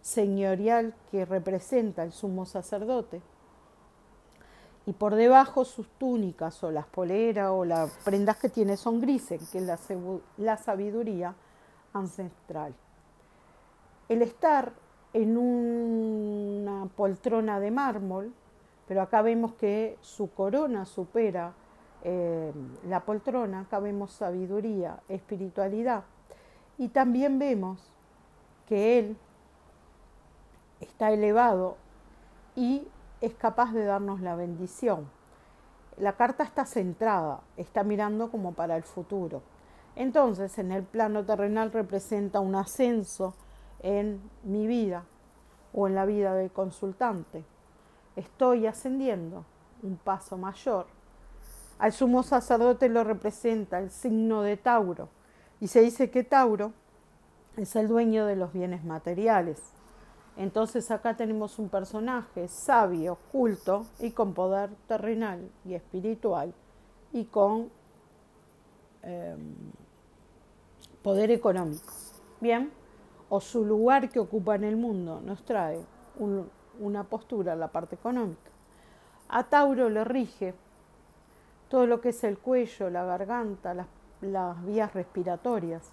señorial 0.00 0.94
que 1.10 1.24
representa 1.24 2.02
el 2.04 2.12
sumo 2.12 2.46
sacerdote. 2.46 3.20
Y 4.86 4.92
por 4.92 5.16
debajo 5.16 5.64
sus 5.64 5.88
túnicas 5.98 6.62
o 6.62 6.70
las 6.70 6.86
poleras 6.86 7.50
o 7.50 7.64
las 7.64 7.90
prendas 8.04 8.36
que 8.36 8.48
tiene 8.48 8.76
son 8.76 9.00
grises, 9.00 9.50
que 9.50 9.58
es 9.58 9.64
la, 9.64 9.78
la 10.36 10.56
sabiduría 10.56 11.34
ancestral. 11.92 12.72
El 14.08 14.22
estar 14.22 14.72
en 15.12 15.36
una 15.36 16.86
poltrona 16.94 17.58
de 17.58 17.72
mármol, 17.72 18.32
pero 18.86 19.02
acá 19.02 19.22
vemos 19.22 19.54
que 19.54 19.98
su 20.02 20.30
corona 20.30 20.84
supera 20.84 21.52
eh, 22.02 22.52
la 22.88 23.00
poltrona, 23.00 23.60
acá 23.60 23.78
vemos 23.80 24.12
sabiduría, 24.12 25.00
espiritualidad, 25.08 26.04
y 26.78 26.88
también 26.88 27.38
vemos 27.38 27.80
que 28.66 28.98
Él 28.98 29.16
está 30.80 31.10
elevado 31.10 31.76
y 32.54 32.86
es 33.20 33.34
capaz 33.34 33.72
de 33.72 33.84
darnos 33.84 34.20
la 34.20 34.36
bendición. 34.36 35.08
La 35.96 36.12
carta 36.12 36.44
está 36.44 36.66
centrada, 36.66 37.40
está 37.56 37.82
mirando 37.82 38.30
como 38.30 38.52
para 38.52 38.76
el 38.76 38.82
futuro. 38.82 39.42
Entonces, 39.94 40.58
en 40.58 40.72
el 40.72 40.82
plano 40.82 41.24
terrenal 41.24 41.72
representa 41.72 42.40
un 42.40 42.54
ascenso 42.54 43.34
en 43.80 44.20
mi 44.42 44.66
vida 44.66 45.04
o 45.72 45.86
en 45.86 45.94
la 45.94 46.04
vida 46.04 46.34
del 46.34 46.50
consultante. 46.50 47.44
Estoy 48.14 48.66
ascendiendo 48.66 49.44
un 49.82 49.96
paso 49.96 50.36
mayor. 50.36 50.86
Al 51.78 51.92
sumo 51.92 52.22
sacerdote 52.22 52.88
lo 52.88 53.04
representa 53.04 53.78
el 53.78 53.90
signo 53.90 54.42
de 54.42 54.56
Tauro 54.56 55.10
y 55.60 55.68
se 55.68 55.82
dice 55.82 56.10
que 56.10 56.24
Tauro 56.24 56.72
es 57.56 57.76
el 57.76 57.88
dueño 57.88 58.26
de 58.26 58.36
los 58.36 58.52
bienes 58.52 58.84
materiales. 58.84 59.62
Entonces 60.36 60.90
acá 60.90 61.16
tenemos 61.16 61.58
un 61.58 61.68
personaje 61.68 62.48
sabio, 62.48 63.18
culto 63.32 63.86
y 63.98 64.10
con 64.10 64.34
poder 64.34 64.70
terrenal 64.86 65.50
y 65.64 65.74
espiritual 65.74 66.54
y 67.12 67.24
con 67.24 67.70
em, 69.02 69.54
poder 71.02 71.30
económico. 71.30 71.92
Bien 72.40 72.70
o 73.28 73.40
su 73.40 73.64
lugar 73.64 74.10
que 74.10 74.18
ocupa 74.18 74.54
en 74.54 74.64
el 74.64 74.76
mundo 74.76 75.20
nos 75.24 75.44
trae 75.44 75.84
una 76.78 77.04
postura 77.04 77.54
en 77.54 77.60
la 77.60 77.68
parte 77.68 77.96
económica. 77.96 78.50
A 79.28 79.44
Tauro 79.44 79.88
le 79.88 80.04
rige 80.04 80.54
todo 81.68 81.86
lo 81.86 82.00
que 82.00 82.10
es 82.10 82.24
el 82.24 82.38
cuello, 82.38 82.90
la 82.90 83.04
garganta, 83.04 83.74
las, 83.74 84.64
vías 84.64 84.94
respiratorias. 84.94 85.90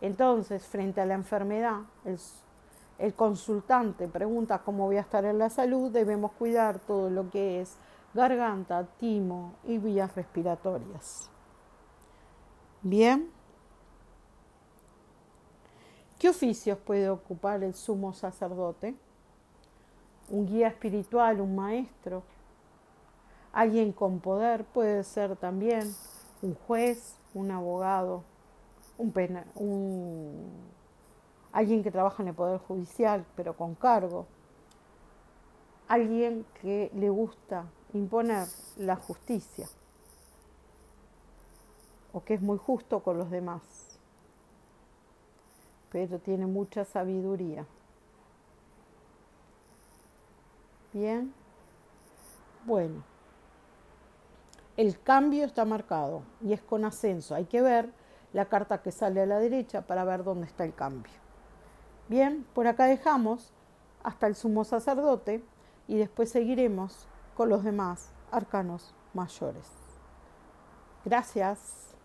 Entonces, 0.00 0.64
frente 0.66 1.00
a 1.00 1.06
la 1.06 1.14
enfermedad, 1.14 1.80
el 2.98 3.14
consultante 3.14 4.08
pregunta 4.08 4.62
cómo 4.64 4.86
voy 4.86 4.96
a 4.96 5.00
estar 5.00 5.24
en 5.24 5.38
la 5.38 5.50
salud, 5.50 5.90
debemos 5.90 6.32
cuidar 6.32 6.78
todo 6.80 7.10
lo 7.10 7.30
que 7.30 7.60
es 7.60 7.76
garganta, 8.14 8.86
timo 8.98 9.54
y 9.64 9.78
vías 9.78 10.14
respiratorias. 10.14 11.30
Bien. 12.82 13.30
¿Qué 16.18 16.28
oficios 16.28 16.78
puede 16.78 17.08
ocupar 17.08 17.62
el 17.62 17.74
sumo 17.74 18.12
sacerdote? 18.12 18.96
Un 20.28 20.46
guía 20.46 20.68
espiritual, 20.68 21.40
un 21.40 21.54
maestro, 21.54 22.24
alguien 23.52 23.92
con 23.92 24.20
poder, 24.20 24.64
puede 24.64 25.04
ser 25.04 25.36
también 25.36 25.94
un 26.42 26.54
juez, 26.54 27.16
un 27.34 27.50
abogado, 27.50 28.24
un, 28.96 29.12
un 29.54 30.52
alguien 31.52 31.82
que 31.82 31.90
trabaja 31.90 32.22
en 32.22 32.28
el 32.28 32.34
poder 32.34 32.60
judicial, 32.60 33.24
pero 33.36 33.56
con 33.56 33.74
cargo, 33.74 34.26
alguien 35.88 36.44
que 36.60 36.90
le 36.94 37.10
gusta 37.10 37.66
imponer 37.94 38.46
la 38.76 38.96
justicia 38.96 39.68
o 42.12 42.22
que 42.22 42.34
es 42.34 42.42
muy 42.42 42.58
justo 42.58 43.00
con 43.00 43.18
los 43.18 43.30
demás 43.30 43.88
pero 45.90 46.18
tiene 46.18 46.46
mucha 46.46 46.84
sabiduría. 46.84 47.66
Bien. 50.92 51.32
Bueno. 52.64 53.02
El 54.78 55.00
cambio 55.02 55.44
está 55.44 55.64
marcado 55.64 56.22
y 56.40 56.52
es 56.52 56.62
con 56.62 56.84
ascenso. 56.84 57.34
Hay 57.34 57.46
que 57.46 57.60
ver 57.60 57.92
la 58.32 58.44
carta 58.44 58.80
que 58.80 58.92
sale 58.92 59.20
a 59.20 59.26
la 59.26 59.40
derecha 59.40 59.82
para 59.82 60.04
ver 60.04 60.22
dónde 60.22 60.46
está 60.46 60.64
el 60.64 60.72
cambio. 60.72 61.12
Bien, 62.08 62.46
por 62.54 62.68
acá 62.68 62.84
dejamos 62.86 63.52
hasta 64.04 64.28
el 64.28 64.36
sumo 64.36 64.62
sacerdote 64.62 65.44
y 65.88 65.96
después 65.96 66.30
seguiremos 66.30 67.08
con 67.34 67.48
los 67.48 67.64
demás 67.64 68.12
arcanos 68.30 68.94
mayores. 69.14 69.66
Gracias. 71.04 71.96